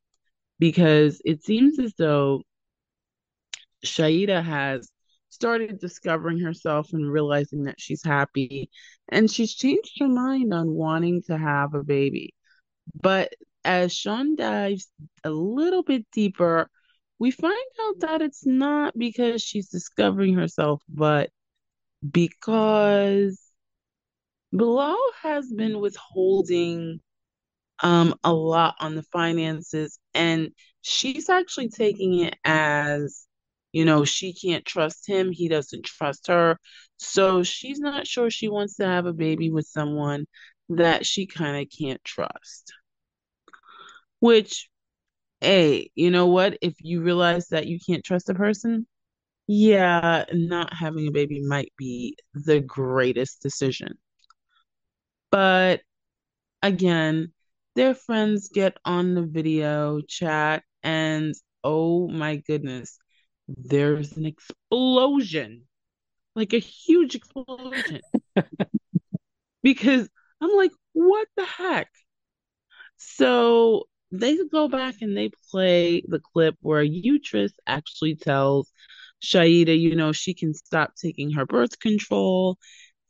because 0.58 1.20
it 1.24 1.42
seems 1.42 1.78
as 1.78 1.94
though 1.98 2.42
Shaeeda 3.84 4.44
has 4.44 4.90
started 5.30 5.78
discovering 5.80 6.40
herself 6.40 6.92
and 6.92 7.10
realizing 7.10 7.64
that 7.64 7.80
she's 7.80 8.04
happy. 8.04 8.70
And 9.08 9.30
she's 9.30 9.54
changed 9.54 9.98
her 10.00 10.08
mind 10.08 10.52
on 10.52 10.70
wanting 10.70 11.22
to 11.22 11.38
have 11.38 11.74
a 11.74 11.82
baby. 11.82 12.34
But 13.00 13.32
as 13.64 13.92
Sean 13.94 14.36
dives 14.36 14.88
a 15.24 15.30
little 15.30 15.82
bit 15.82 16.06
deeper, 16.12 16.68
we 17.18 17.30
find 17.30 17.54
out 17.86 18.00
that 18.00 18.22
it's 18.22 18.46
not 18.46 18.96
because 18.98 19.42
she's 19.42 19.68
discovering 19.68 20.34
herself, 20.34 20.82
but 20.88 21.30
because 22.08 23.40
Bilal 24.52 24.98
has 25.22 25.52
been 25.52 25.80
withholding 25.80 27.00
um 27.82 28.14
a 28.24 28.32
lot 28.32 28.74
on 28.80 28.94
the 28.94 29.02
finances 29.04 29.98
and 30.14 30.50
she's 30.82 31.28
actually 31.30 31.68
taking 31.68 32.20
it 32.20 32.36
as 32.44 33.26
you 33.72 33.84
know 33.84 34.04
she 34.04 34.32
can't 34.32 34.64
trust 34.64 35.06
him 35.08 35.32
he 35.32 35.48
doesn't 35.48 35.84
trust 35.84 36.26
her. 36.28 36.58
So 36.98 37.42
she's 37.42 37.78
not 37.80 38.06
sure 38.06 38.30
she 38.30 38.48
wants 38.48 38.76
to 38.76 38.86
have 38.86 39.06
a 39.06 39.12
baby 39.12 39.50
with 39.50 39.66
someone 39.66 40.26
that 40.70 41.06
she 41.06 41.26
kind 41.26 41.56
of 41.62 41.68
can't 41.76 42.02
trust. 42.04 42.72
Which 44.20 44.68
hey 45.40 45.90
you 45.96 46.10
know 46.10 46.26
what? 46.28 46.58
If 46.62 46.76
you 46.80 47.02
realize 47.02 47.48
that 47.48 47.66
you 47.66 47.78
can't 47.80 48.04
trust 48.04 48.28
a 48.30 48.34
person 48.34 48.86
yeah 49.48 50.24
not 50.32 50.72
having 50.74 51.08
a 51.08 51.12
baby 51.12 51.42
might 51.42 51.72
be 51.78 52.16
the 52.34 52.60
greatest 52.60 53.42
decision. 53.42 53.98
But 55.32 55.82
again 56.62 57.32
their 57.76 57.94
friends 57.94 58.48
get 58.50 58.78
on 58.84 59.14
the 59.14 59.22
video 59.24 60.00
chat 60.02 60.64
and 60.82 61.34
oh 61.64 62.08
my 62.08 62.36
goodness 62.36 62.98
there's 63.56 64.16
an 64.16 64.26
explosion 64.26 65.62
like 66.36 66.52
a 66.52 66.58
huge 66.58 67.14
explosion 67.14 68.00
because 69.62 70.08
i'm 70.40 70.50
like 70.56 70.72
what 70.92 71.28
the 71.36 71.44
heck 71.44 71.88
so 72.96 73.84
they 74.12 74.36
go 74.50 74.68
back 74.68 74.96
and 75.00 75.16
they 75.16 75.30
play 75.50 76.02
the 76.06 76.20
clip 76.20 76.56
where 76.60 76.84
Utrice 76.84 77.52
actually 77.66 78.16
tells 78.16 78.70
Shaeeda, 79.22 79.78
you 79.78 79.94
know, 79.94 80.12
she 80.12 80.34
can 80.34 80.54
stop 80.54 80.94
taking 80.96 81.32
her 81.32 81.46
birth 81.46 81.78
control. 81.78 82.58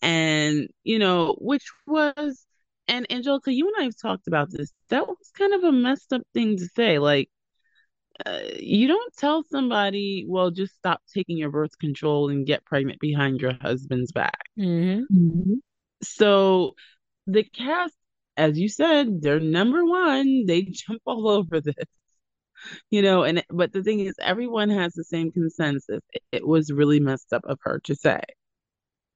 And, 0.03 0.69
you 0.85 0.99
know, 0.99 1.37
which 1.41 1.65
was, 1.87 2.47
and 2.89 3.11
Angelica, 3.13 3.53
you 3.53 3.69
and 3.69 3.77
I 3.81 3.85
have 3.85 3.97
talked 4.01 4.29
about 4.29 4.51
this. 4.51 4.73
That 4.91 5.09
was 5.09 5.19
kind 5.39 5.55
of 5.55 5.65
a 5.65 5.73
messed 5.73 6.13
up 6.13 6.23
thing 6.35 6.57
to 6.59 6.67
say. 6.77 6.99
Like, 6.99 7.31
uh, 8.27 8.41
you 8.59 8.89
don't 8.89 9.15
tell 9.17 9.45
somebody, 9.51 10.25
well, 10.29 10.51
just 10.51 10.75
stop 10.77 11.01
taking 11.15 11.37
your 11.37 11.51
birth 11.51 11.79
control 11.79 12.29
and 12.29 12.47
get 12.47 12.65
pregnant 12.65 13.01
behind 13.01 13.41
your 13.41 13.55
husband's 13.61 14.13
back. 14.13 14.41
Mm-hmm. 14.59 15.55
So 16.03 16.75
the 17.27 17.45
cast, 17.45 17.95
as 18.37 18.59
you 18.59 18.69
said, 18.69 19.23
they're 19.23 19.41
number 19.41 19.85
one. 19.85 20.45
They 20.47 20.63
jump 20.71 21.03
all 21.05 21.29
over 21.29 21.61
this, 21.61 21.75
you 22.91 23.03
know. 23.03 23.23
And 23.23 23.45
but 23.51 23.73
the 23.73 23.83
thing 23.83 24.01
is, 24.01 24.15
everyone 24.21 24.71
has 24.71 24.95
the 24.95 25.05
same 25.05 25.33
consensus. 25.33 26.03
It, 26.13 26.23
it 26.33 26.47
was 26.47 26.71
really 26.71 27.01
messed 27.01 27.33
up 27.33 27.43
of 27.45 27.59
her 27.63 27.81
to 27.85 27.95
say, 27.95 28.21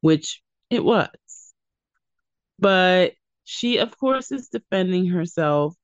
which 0.00 0.42
it 0.70 0.84
was. 0.84 1.08
But 2.58 3.14
she, 3.44 3.78
of 3.78 3.96
course, 3.98 4.32
is 4.32 4.48
defending 4.48 5.06
herself. 5.08 5.74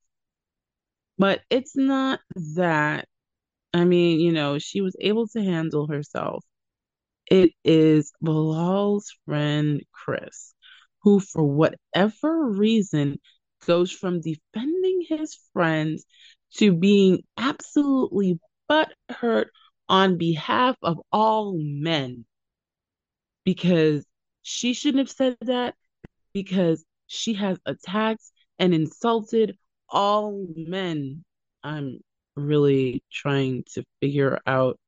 But 1.17 1.41
it's 1.49 1.75
not 1.75 2.19
that. 2.55 3.07
I 3.73 3.85
mean, 3.85 4.19
you 4.19 4.31
know, 4.31 4.59
she 4.59 4.81
was 4.81 4.95
able 4.99 5.27
to 5.29 5.43
handle 5.43 5.87
herself. 5.87 6.43
It 7.29 7.51
is 7.63 8.11
Bilal's 8.21 9.15
friend 9.25 9.81
Chris, 9.91 10.53
who, 11.03 11.19
for 11.19 11.43
whatever 11.43 12.47
reason, 12.47 13.19
goes 13.65 13.91
from 13.91 14.21
defending 14.21 15.05
his 15.07 15.37
friends 15.53 16.05
to 16.55 16.73
being 16.73 17.23
absolutely 17.37 18.39
butthurt 18.69 19.47
on 19.87 20.17
behalf 20.17 20.75
of 20.81 20.99
all 21.11 21.57
men. 21.57 22.25
Because 23.45 24.05
she 24.41 24.73
shouldn't 24.73 24.99
have 24.99 25.15
said 25.15 25.37
that, 25.41 25.75
because 26.33 26.83
she 27.07 27.33
has 27.35 27.57
attacked 27.65 28.23
and 28.59 28.73
insulted 28.73 29.57
all 29.89 30.45
men. 30.55 31.23
I'm 31.63 31.99
really 32.35 33.03
trying 33.11 33.63
to 33.73 33.83
figure 34.01 34.39
out, 34.45 34.79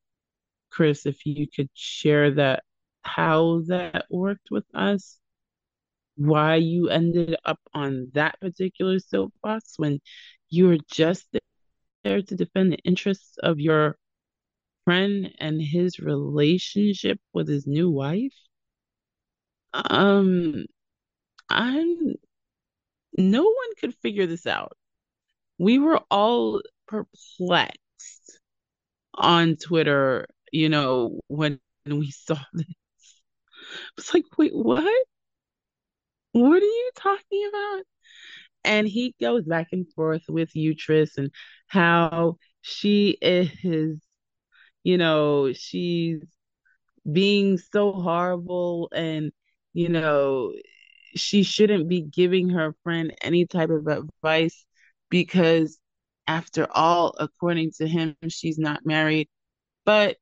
Chris, 0.71 1.05
if 1.05 1.25
you 1.25 1.47
could 1.47 1.69
share 1.73 2.31
that, 2.31 2.63
how 3.03 3.61
that 3.67 4.05
worked 4.09 4.49
with 4.51 4.65
us, 4.73 5.19
why 6.15 6.55
you 6.55 6.89
ended 6.89 7.35
up 7.45 7.59
on 7.73 8.09
that 8.13 8.39
particular 8.39 8.99
soapbox 8.99 9.73
when 9.77 9.99
you 10.49 10.67
were 10.67 10.77
just 10.91 11.27
there 12.03 12.21
to 12.21 12.35
defend 12.35 12.71
the 12.71 12.77
interests 12.79 13.37
of 13.41 13.59
your 13.59 13.97
friend 14.85 15.33
and 15.39 15.61
his 15.61 15.99
relationship 15.99 17.19
with 17.33 17.47
his 17.47 17.65
new 17.67 17.89
wife. 17.89 18.33
Um, 19.73 20.65
I'm 21.49 22.15
no 23.17 23.43
one 23.43 23.75
could 23.79 23.95
figure 23.95 24.25
this 24.25 24.47
out. 24.47 24.77
We 25.57 25.79
were 25.79 26.01
all 26.09 26.61
perplexed 26.87 28.39
on 29.15 29.55
Twitter, 29.57 30.27
you 30.51 30.69
know, 30.69 31.19
when 31.27 31.59
we 31.85 32.11
saw 32.11 32.37
this. 32.53 32.67
It's 33.97 34.13
like, 34.13 34.25
wait, 34.37 34.53
what? 34.55 35.05
What 36.31 36.61
are 36.61 36.65
you 36.65 36.91
talking 36.95 37.49
about? 37.49 37.83
And 38.65 38.87
he 38.87 39.15
goes 39.21 39.45
back 39.45 39.69
and 39.73 39.91
forth 39.93 40.23
with 40.29 40.53
Utrice 40.53 41.17
and 41.17 41.31
how 41.67 42.37
she 42.61 43.17
is, 43.21 43.99
you 44.83 44.97
know, 44.97 45.53
she's 45.53 46.23
being 47.11 47.57
so 47.57 47.93
horrible 47.93 48.89
and, 48.93 49.31
you 49.73 49.89
know, 49.89 50.53
she 51.15 51.43
shouldn't 51.43 51.89
be 51.89 52.01
giving 52.01 52.49
her 52.49 52.75
friend 52.83 53.13
any 53.21 53.45
type 53.45 53.69
of 53.69 53.87
advice 53.87 54.65
because 55.09 55.79
after 56.27 56.67
all 56.71 57.13
according 57.19 57.71
to 57.71 57.87
him 57.87 58.15
she's 58.29 58.57
not 58.57 58.85
married 58.85 59.27
but 59.85 60.17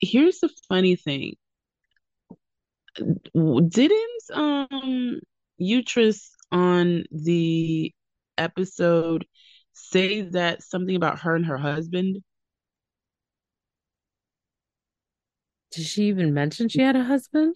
here's 0.00 0.40
the 0.40 0.50
funny 0.68 0.96
thing 0.96 1.34
didn't 3.68 4.22
um 4.32 5.20
Utrice 5.60 6.30
on 6.52 7.04
the 7.10 7.92
episode 8.38 9.26
say 9.72 10.22
that 10.22 10.62
something 10.62 10.96
about 10.96 11.20
her 11.20 11.36
and 11.36 11.46
her 11.46 11.58
husband 11.58 12.22
Did 15.70 15.86
she 15.86 16.04
even 16.04 16.34
mention 16.34 16.68
she 16.68 16.80
had 16.80 16.96
a 16.96 17.04
husband? 17.04 17.54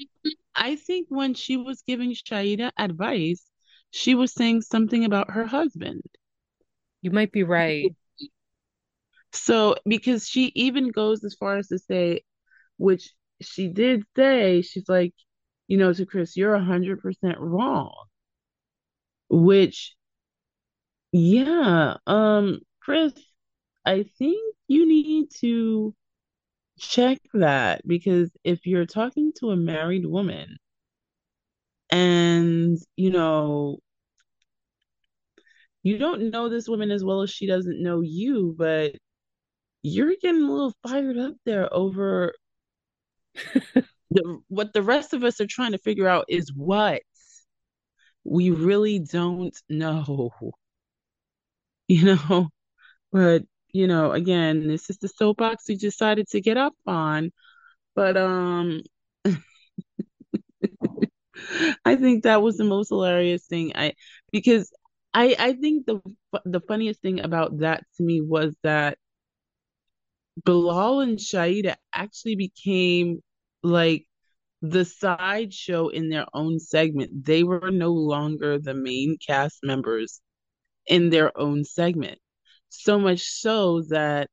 I 0.54 0.76
think 0.76 1.08
when 1.08 1.34
she 1.34 1.56
was 1.56 1.82
giving 1.82 2.12
Shaeeda 2.12 2.70
advice, 2.78 3.44
she 3.90 4.14
was 4.14 4.32
saying 4.32 4.62
something 4.62 5.04
about 5.04 5.32
her 5.32 5.46
husband. 5.46 6.02
You 7.04 7.10
might 7.10 7.32
be 7.32 7.42
right. 7.42 7.94
So, 9.32 9.76
because 9.86 10.26
she 10.28 10.50
even 10.54 10.88
goes 10.90 11.24
as 11.24 11.34
far 11.34 11.56
as 11.58 11.68
to 11.68 11.78
say, 11.78 12.24
which 12.78 13.14
she 13.42 13.68
did 13.68 14.04
say, 14.16 14.62
she's 14.62 14.88
like, 14.88 15.14
you 15.68 15.78
know, 15.78 15.92
to 15.92 16.06
Chris, 16.06 16.36
you're 16.36 16.54
100% 16.54 17.38
wrong. 17.40 17.94
Which, 19.28 19.96
yeah, 21.12 21.96
um, 22.06 22.60
Chris, 22.80 23.12
I 23.86 24.04
think 24.18 24.38
you 24.68 24.86
need 24.88 25.30
to 25.40 25.94
check 26.78 27.20
that 27.34 27.86
because 27.86 28.30
if 28.44 28.66
you're 28.66 28.86
talking 28.86 29.32
to 29.38 29.50
a 29.50 29.56
married 29.56 30.06
woman 30.06 30.58
and 31.90 32.78
you 32.96 33.10
know 33.10 33.78
you 35.84 35.98
don't 35.98 36.30
know 36.30 36.50
this 36.50 36.68
woman 36.68 36.92
as 36.92 37.04
well 37.04 37.22
as 37.22 37.30
she 37.30 37.46
doesn't 37.46 37.82
know 37.82 38.02
you 38.02 38.54
but 38.58 38.94
you're 39.82 40.14
getting 40.22 40.42
a 40.42 40.52
little 40.52 40.74
fired 40.82 41.18
up 41.18 41.34
there 41.46 41.72
over 41.74 42.34
the, 44.10 44.40
what 44.48 44.72
the 44.72 44.82
rest 44.82 45.12
of 45.12 45.24
us 45.24 45.40
are 45.40 45.46
trying 45.46 45.72
to 45.72 45.78
figure 45.78 46.08
out 46.08 46.24
is 46.28 46.52
what 46.54 47.02
we 48.24 48.50
really 48.50 48.98
don't 48.98 49.56
know 49.68 50.30
you 51.88 52.04
know 52.04 52.48
but 53.12 53.44
you 53.72 53.88
know 53.88 54.12
again 54.12 54.68
this 54.68 54.90
is 54.90 54.98
the 54.98 55.08
soapbox 55.08 55.66
we 55.68 55.76
decided 55.76 56.28
to 56.28 56.40
get 56.40 56.58
up 56.58 56.74
on 56.86 57.32
but 57.96 58.16
um 58.16 58.82
I 61.84 61.96
think 61.96 62.24
that 62.24 62.42
was 62.42 62.56
the 62.56 62.64
most 62.64 62.88
hilarious 62.88 63.46
thing. 63.46 63.72
I 63.74 63.94
because 64.32 64.72
I 65.14 65.34
I 65.38 65.52
think 65.54 65.86
the 65.86 66.00
the 66.44 66.60
funniest 66.60 67.00
thing 67.00 67.20
about 67.20 67.58
that 67.58 67.84
to 67.96 68.02
me 68.02 68.20
was 68.20 68.54
that 68.62 68.98
Bilal 70.44 71.00
and 71.00 71.18
Shaeeda 71.18 71.76
actually 71.92 72.36
became 72.36 73.22
like 73.62 74.06
the 74.62 74.84
sideshow 74.84 75.88
in 75.88 76.08
their 76.10 76.26
own 76.34 76.58
segment. 76.60 77.24
They 77.24 77.44
were 77.44 77.70
no 77.70 77.92
longer 77.92 78.58
the 78.58 78.74
main 78.74 79.18
cast 79.18 79.60
members 79.62 80.20
in 80.86 81.10
their 81.10 81.36
own 81.38 81.64
segment. 81.64 82.20
So 82.70 82.98
much 83.00 83.22
so 83.22 83.82
that 83.90 84.30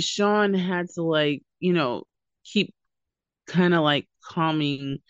Sean 0.00 0.54
had 0.54 0.88
to 0.96 1.02
like, 1.04 1.42
you 1.60 1.72
know, 1.74 2.04
keep 2.44 2.74
kind 3.46 3.74
of 3.74 3.82
like 3.82 4.08
calming 4.24 5.00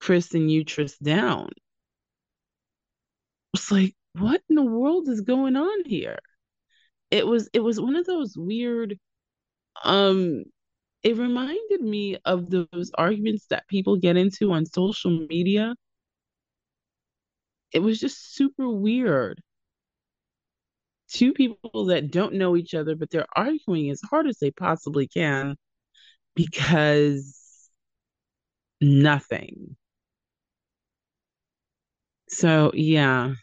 Chris 0.00 0.34
and 0.34 0.50
Utrice 0.50 0.98
down. 1.02 1.50
It's 3.54 3.70
like, 3.70 3.94
what 4.18 4.42
in 4.48 4.56
the 4.56 4.64
world 4.64 5.08
is 5.08 5.20
going 5.22 5.56
on 5.56 5.84
here? 5.86 6.18
It 7.10 7.26
was 7.26 7.48
it 7.54 7.60
was 7.60 7.80
one 7.80 7.96
of 7.96 8.06
those 8.06 8.36
weird 8.36 8.98
um 9.84 10.44
it 11.04 11.16
reminded 11.18 11.82
me 11.82 12.18
of 12.26 12.50
those 12.50 12.90
arguments 12.96 13.46
that 13.50 13.68
people 13.68 13.96
get 13.98 14.16
into 14.16 14.52
on 14.52 14.66
social 14.66 15.10
media. 15.28 15.74
It 17.72 17.78
was 17.78 17.98
just 17.98 18.34
super 18.34 18.68
weird. 18.68 19.40
Two 21.08 21.32
people 21.32 21.86
that 21.86 22.10
don't 22.12 22.34
know 22.34 22.56
each 22.56 22.72
other, 22.74 22.94
but 22.94 23.10
they're 23.10 23.26
arguing 23.34 23.90
as 23.90 24.00
hard 24.10 24.26
as 24.28 24.38
they 24.38 24.50
possibly 24.52 25.08
can 25.08 25.56
because 26.36 27.70
nothing. 28.80 29.76
So 32.28 32.70
yeah. 32.74 33.34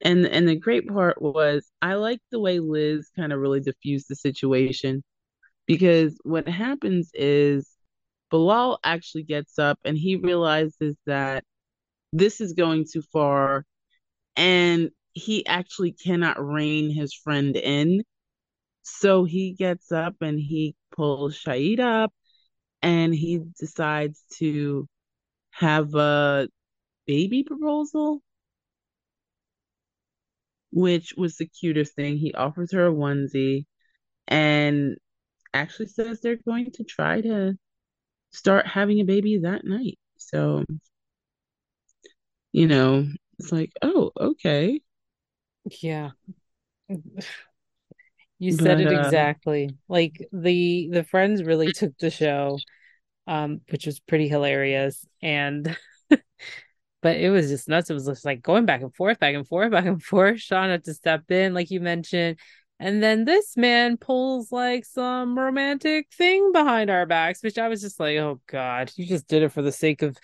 And 0.00 0.26
and 0.26 0.48
the 0.48 0.56
great 0.56 0.88
part 0.88 1.20
was 1.20 1.70
I 1.82 1.94
like 1.94 2.20
the 2.30 2.40
way 2.40 2.60
Liz 2.60 3.10
kind 3.16 3.32
of 3.32 3.40
really 3.40 3.60
diffused 3.60 4.06
the 4.08 4.16
situation 4.16 5.02
because 5.66 6.18
what 6.24 6.48
happens 6.48 7.10
is 7.14 7.68
Bilal 8.30 8.78
actually 8.84 9.24
gets 9.24 9.58
up 9.58 9.78
and 9.84 9.96
he 9.98 10.16
realizes 10.16 10.96
that 11.06 11.44
this 12.12 12.40
is 12.40 12.52
going 12.54 12.86
too 12.90 13.02
far 13.02 13.64
and 14.36 14.90
he 15.14 15.46
actually 15.46 15.92
cannot 15.92 16.44
rein 16.44 16.90
his 16.90 17.14
friend 17.14 17.56
in. 17.56 18.02
So 18.82 19.24
he 19.24 19.52
gets 19.52 19.92
up 19.92 20.16
and 20.20 20.38
he 20.40 20.74
pulls 20.94 21.38
Shaeeda 21.38 22.04
up 22.04 22.12
and 22.82 23.14
he 23.14 23.40
decides 23.58 24.22
to 24.38 24.86
have 25.52 25.94
a 25.94 26.48
baby 27.06 27.44
proposal, 27.44 28.22
which 30.72 31.14
was 31.16 31.36
the 31.36 31.46
cutest 31.46 31.94
thing. 31.94 32.16
He 32.18 32.34
offers 32.34 32.72
her 32.72 32.86
a 32.88 32.92
onesie 32.92 33.66
and 34.28 34.96
actually 35.54 35.88
says 35.88 36.20
they're 36.20 36.36
going 36.36 36.72
to 36.72 36.84
try 36.84 37.20
to 37.22 37.56
start 38.32 38.66
having 38.66 39.00
a 39.00 39.04
baby 39.04 39.38
that 39.40 39.64
night. 39.64 39.98
So, 40.18 40.64
you 42.52 42.66
know, 42.66 43.06
it's 43.38 43.52
like, 43.52 43.72
oh, 43.82 44.10
okay. 44.18 44.80
Yeah. 45.82 46.10
You 48.40 48.52
said 48.52 48.78
But 48.78 48.80
it 48.80 48.92
uh 48.92 48.92
exactly. 48.92 49.70
Like 49.88 50.28
the 50.32 50.88
the 50.92 51.02
friends 51.04 51.42
really 51.42 51.72
took 51.72 51.96
the 51.98 52.10
show, 52.10 52.58
um, 53.26 53.62
which 53.70 53.86
was 53.86 54.00
pretty 54.00 54.28
hilarious. 54.28 55.04
And 55.22 55.76
but 57.02 57.16
it 57.16 57.30
was 57.30 57.48
just 57.48 57.68
nuts. 57.68 57.90
It 57.90 57.94
was 57.94 58.06
just 58.06 58.24
like 58.24 58.42
going 58.42 58.66
back 58.66 58.82
and 58.82 58.94
forth, 58.94 59.18
back 59.18 59.34
and 59.34 59.46
forth, 59.46 59.70
back 59.72 59.86
and 59.86 60.02
forth. 60.02 60.40
Shaun 60.40 60.70
had 60.70 60.84
to 60.84 60.94
step 60.94 61.30
in, 61.30 61.54
like 61.54 61.70
you 61.70 61.80
mentioned. 61.80 62.38
And 62.80 63.02
then 63.02 63.24
this 63.24 63.56
man 63.56 63.96
pulls 63.96 64.52
like 64.52 64.84
some 64.84 65.36
romantic 65.36 66.06
thing 66.12 66.52
behind 66.52 66.90
our 66.90 67.06
backs, 67.06 67.42
which 67.42 67.58
I 67.58 67.68
was 67.68 67.80
just 67.80 67.98
like, 67.98 68.16
oh 68.18 68.40
God, 68.46 68.92
you 68.94 69.04
just 69.04 69.26
did 69.26 69.42
it 69.42 69.52
for 69.52 69.62
the 69.62 69.72
sake 69.72 70.02
of 70.02 70.16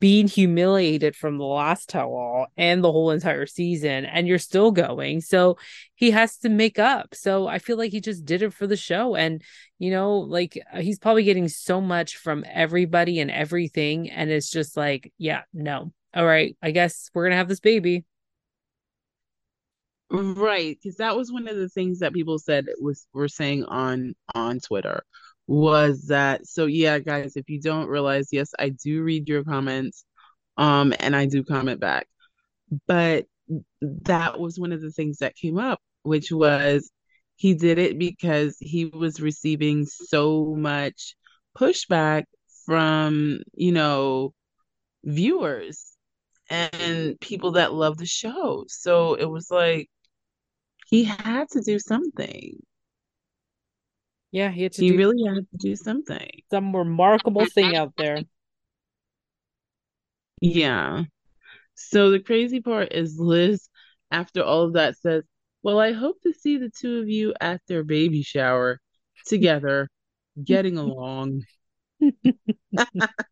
being 0.00 0.28
humiliated 0.28 1.16
from 1.16 1.38
the 1.38 1.44
last 1.44 1.88
tell 1.88 2.10
all 2.10 2.46
and 2.56 2.84
the 2.84 2.92
whole 2.92 3.10
entire 3.10 3.46
season, 3.46 4.04
and 4.04 4.28
you're 4.28 4.38
still 4.38 4.70
going. 4.70 5.20
So 5.20 5.58
he 5.96 6.12
has 6.12 6.38
to 6.38 6.48
make 6.48 6.78
up. 6.78 7.14
So 7.14 7.46
I 7.48 7.58
feel 7.58 7.76
like 7.76 7.90
he 7.90 8.00
just 8.00 8.24
did 8.24 8.42
it 8.42 8.52
for 8.52 8.66
the 8.66 8.76
show. 8.76 9.16
And, 9.16 9.42
you 9.78 9.90
know, 9.90 10.18
like 10.18 10.58
uh, 10.72 10.80
he's 10.80 10.98
probably 10.98 11.24
getting 11.24 11.48
so 11.48 11.80
much 11.80 12.16
from 12.16 12.44
everybody 12.48 13.18
and 13.18 13.30
everything. 13.30 14.08
And 14.10 14.30
it's 14.30 14.50
just 14.50 14.76
like, 14.76 15.12
yeah, 15.18 15.42
no. 15.52 15.92
All 16.14 16.26
right, 16.26 16.56
I 16.62 16.70
guess 16.70 17.10
we're 17.14 17.24
going 17.24 17.32
to 17.32 17.36
have 17.36 17.48
this 17.48 17.60
baby. 17.60 18.04
right, 20.10 20.78
because 20.82 20.96
that 20.96 21.16
was 21.16 21.30
one 21.32 21.48
of 21.48 21.56
the 21.56 21.68
things 21.68 21.98
that 22.00 22.14
people 22.14 22.38
said 22.38 22.66
was 22.80 23.06
were 23.12 23.28
saying 23.28 23.64
on 23.64 24.14
on 24.34 24.58
Twitter 24.60 25.02
was 25.46 26.06
that 26.08 26.46
so 26.46 26.66
yeah, 26.66 26.98
guys, 26.98 27.36
if 27.36 27.48
you 27.48 27.60
don't 27.60 27.88
realize, 27.88 28.28
yes, 28.32 28.52
I 28.58 28.70
do 28.70 29.02
read 29.02 29.28
your 29.28 29.44
comments, 29.44 30.04
um, 30.56 30.94
and 31.00 31.16
I 31.16 31.26
do 31.26 31.44
comment 31.44 31.80
back. 31.80 32.06
But 32.86 33.26
that 33.82 34.38
was 34.40 34.58
one 34.58 34.72
of 34.72 34.80
the 34.82 34.90
things 34.90 35.18
that 35.18 35.36
came 35.36 35.58
up, 35.58 35.80
which 36.02 36.30
was 36.32 36.90
he 37.36 37.54
did 37.54 37.78
it 37.78 37.98
because 37.98 38.56
he 38.60 38.86
was 38.86 39.20
receiving 39.20 39.86
so 39.86 40.54
much 40.56 41.16
pushback 41.56 42.24
from, 42.66 43.40
you 43.54 43.72
know, 43.72 44.34
viewers 45.04 45.87
and 46.50 47.18
people 47.20 47.52
that 47.52 47.72
love 47.72 47.98
the 47.98 48.06
show. 48.06 48.64
So 48.68 49.14
it 49.14 49.26
was 49.26 49.50
like 49.50 49.88
he 50.86 51.04
had 51.04 51.48
to 51.50 51.60
do 51.60 51.78
something. 51.78 52.58
Yeah, 54.30 54.50
he 54.50 54.62
had 54.62 54.72
to 54.72 54.84
He 54.84 54.96
really 54.96 55.22
had 55.26 55.48
to 55.50 55.56
do 55.58 55.76
something. 55.76 56.28
some 56.50 56.74
remarkable 56.74 57.46
thing 57.46 57.76
out 57.76 57.94
there. 57.96 58.22
Yeah. 60.40 61.04
So 61.74 62.10
the 62.10 62.20
crazy 62.20 62.60
part 62.60 62.92
is 62.92 63.18
Liz, 63.18 63.68
after 64.10 64.42
all 64.42 64.64
of 64.64 64.74
that, 64.74 64.96
says, 64.98 65.24
Well, 65.62 65.78
I 65.78 65.92
hope 65.92 66.20
to 66.22 66.32
see 66.32 66.58
the 66.58 66.70
two 66.70 67.00
of 67.00 67.08
you 67.08 67.34
at 67.40 67.60
their 67.68 67.84
baby 67.84 68.22
shower 68.22 68.80
together, 69.26 69.88
getting 70.42 70.76
along. 70.78 71.42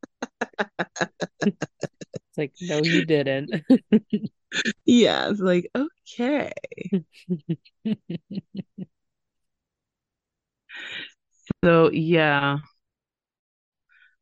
It's 2.37 2.39
like, 2.39 2.53
no, 2.61 2.79
you 2.83 3.05
didn't. 3.05 3.63
Yeah, 4.87 5.29
it's 5.31 5.41
like, 5.41 5.71
okay. 5.75 6.53
So 11.65 11.91
yeah. 11.91 12.59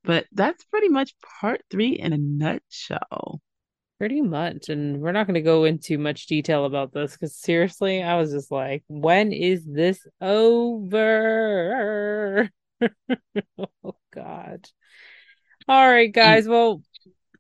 But 0.02 0.26
that's 0.32 0.64
pretty 0.64 0.88
much 0.88 1.14
part 1.40 1.62
three 1.70 1.92
in 1.92 2.12
a 2.12 2.18
nutshell. 2.18 3.40
Pretty 3.98 4.20
much. 4.22 4.68
And 4.68 5.00
we're 5.00 5.12
not 5.12 5.26
going 5.26 5.34
to 5.34 5.40
go 5.40 5.64
into 5.64 5.98
much 5.98 6.26
detail 6.26 6.64
about 6.64 6.92
this 6.92 7.12
because 7.12 7.36
seriously, 7.36 8.02
I 8.02 8.16
was 8.16 8.32
just 8.32 8.50
like, 8.50 8.82
when 8.88 9.32
is 9.32 9.64
this 9.64 10.06
over? 10.20 10.90
oh, 13.58 13.96
God. 14.12 14.68
All 15.68 15.88
right, 15.88 16.10
mm. 16.10 16.14
guys. 16.14 16.46
Well, 16.46 16.82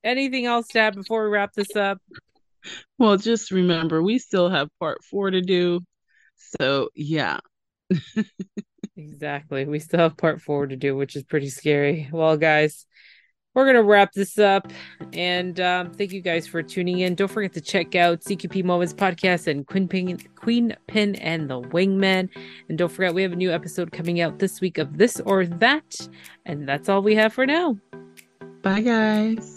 anything 0.04 0.46
else 0.46 0.68
to 0.68 0.78
add 0.78 0.94
before 0.94 1.24
we 1.24 1.30
wrap 1.30 1.52
this 1.54 1.74
up? 1.74 1.98
Well, 2.98 3.16
just 3.16 3.50
remember, 3.50 4.02
we 4.02 4.18
still 4.18 4.48
have 4.48 4.68
part 4.78 5.02
four 5.04 5.30
to 5.30 5.40
do. 5.40 5.80
So 6.36 6.90
yeah. 6.94 7.40
Exactly. 8.96 9.64
We 9.64 9.78
still 9.80 10.00
have 10.00 10.16
part 10.16 10.40
four 10.40 10.66
to 10.66 10.76
do, 10.76 10.96
which 10.96 11.16
is 11.16 11.24
pretty 11.24 11.50
scary. 11.50 12.08
Well, 12.12 12.36
guys, 12.36 12.86
we're 13.54 13.64
going 13.64 13.76
to 13.76 13.82
wrap 13.82 14.12
this 14.12 14.38
up. 14.38 14.70
And 15.12 15.58
um, 15.60 15.92
thank 15.92 16.12
you 16.12 16.20
guys 16.20 16.46
for 16.46 16.62
tuning 16.62 17.00
in. 17.00 17.14
Don't 17.14 17.30
forget 17.30 17.52
to 17.54 17.60
check 17.60 17.94
out 17.94 18.20
CQP 18.20 18.64
Moments 18.64 18.94
Podcast 18.94 19.46
and 19.46 19.66
Queen 19.66 19.88
Pin, 19.88 20.18
Queen 20.36 20.76
Pin 20.86 21.16
and 21.16 21.50
the 21.50 21.60
Wingman. 21.60 22.28
And 22.68 22.78
don't 22.78 22.90
forget, 22.90 23.14
we 23.14 23.22
have 23.22 23.32
a 23.32 23.36
new 23.36 23.52
episode 23.52 23.92
coming 23.92 24.20
out 24.20 24.38
this 24.38 24.60
week 24.60 24.78
of 24.78 24.96
This 24.96 25.20
or 25.20 25.46
That. 25.46 26.08
And 26.46 26.68
that's 26.68 26.88
all 26.88 27.02
we 27.02 27.14
have 27.16 27.32
for 27.32 27.46
now. 27.46 27.76
Bye 28.62 28.80
guys. 28.80 29.53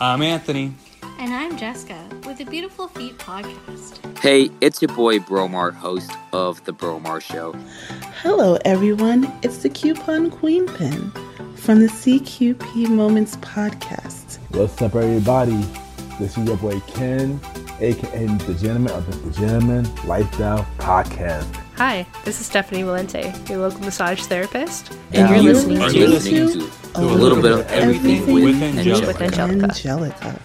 I'm 0.00 0.22
Anthony. 0.22 0.74
And 1.18 1.32
I'm 1.32 1.56
Jessica 1.56 2.04
with 2.26 2.38
the 2.38 2.44
Beautiful 2.44 2.88
Feet 2.88 3.16
podcast. 3.18 4.18
Hey, 4.18 4.50
it's 4.60 4.82
your 4.82 4.94
boy 4.94 5.20
Bromar, 5.20 5.72
host 5.72 6.10
of 6.32 6.64
The 6.64 6.72
Bromar 6.72 7.20
Show. 7.22 7.52
Hello, 8.22 8.58
everyone. 8.64 9.32
It's 9.42 9.58
the 9.58 9.68
Coupon 9.68 10.30
Queen 10.30 10.66
Pin 10.66 11.10
from 11.54 11.80
the 11.80 11.86
CQP 11.86 12.88
Moments 12.88 13.36
podcast. 13.36 14.38
What's 14.50 14.82
up, 14.82 14.96
everybody? 14.96 15.64
This 16.18 16.36
is 16.36 16.46
your 16.48 16.56
boy 16.56 16.80
Ken, 16.80 17.40
aka 17.80 18.26
the 18.26 18.54
Gentleman 18.60 18.92
of 18.92 19.24
the 19.24 19.40
Gentleman 19.40 19.88
Lifestyle 20.06 20.66
Podcast. 20.78 21.63
Hi, 21.76 22.06
this 22.24 22.40
is 22.40 22.46
Stephanie 22.46 22.82
Valente, 22.82 23.48
your 23.48 23.58
local 23.58 23.80
massage 23.80 24.22
therapist, 24.22 24.96
And 25.12 25.28
you're 25.28 25.38
you 25.38 25.52
listening 25.52 25.82
are 25.82 25.90
to 25.90 26.06
listening 26.08 26.48
to 26.60 26.70
a 26.94 27.02
little 27.02 27.42
bit 27.42 27.50
of 27.50 27.68
everything, 27.72 28.32
with, 28.32 28.62
Angelica. 28.62 29.06
with 29.08 29.20
Angelica. 29.20 30.40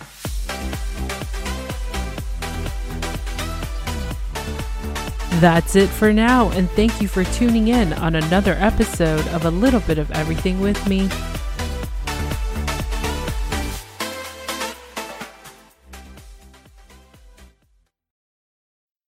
That's 5.40 5.76
it 5.76 5.88
for 5.88 6.12
now, 6.12 6.50
and 6.50 6.68
thank 6.72 7.00
you 7.00 7.08
for 7.08 7.24
tuning 7.26 7.68
in 7.68 7.94
on 7.94 8.16
another 8.16 8.54
episode 8.54 9.26
of 9.28 9.46
A 9.46 9.52
Little 9.52 9.82
Bit 9.82 10.00
of 10.00 10.10
Everything 10.12 10.60
with 10.60 10.88
me. 10.88 11.10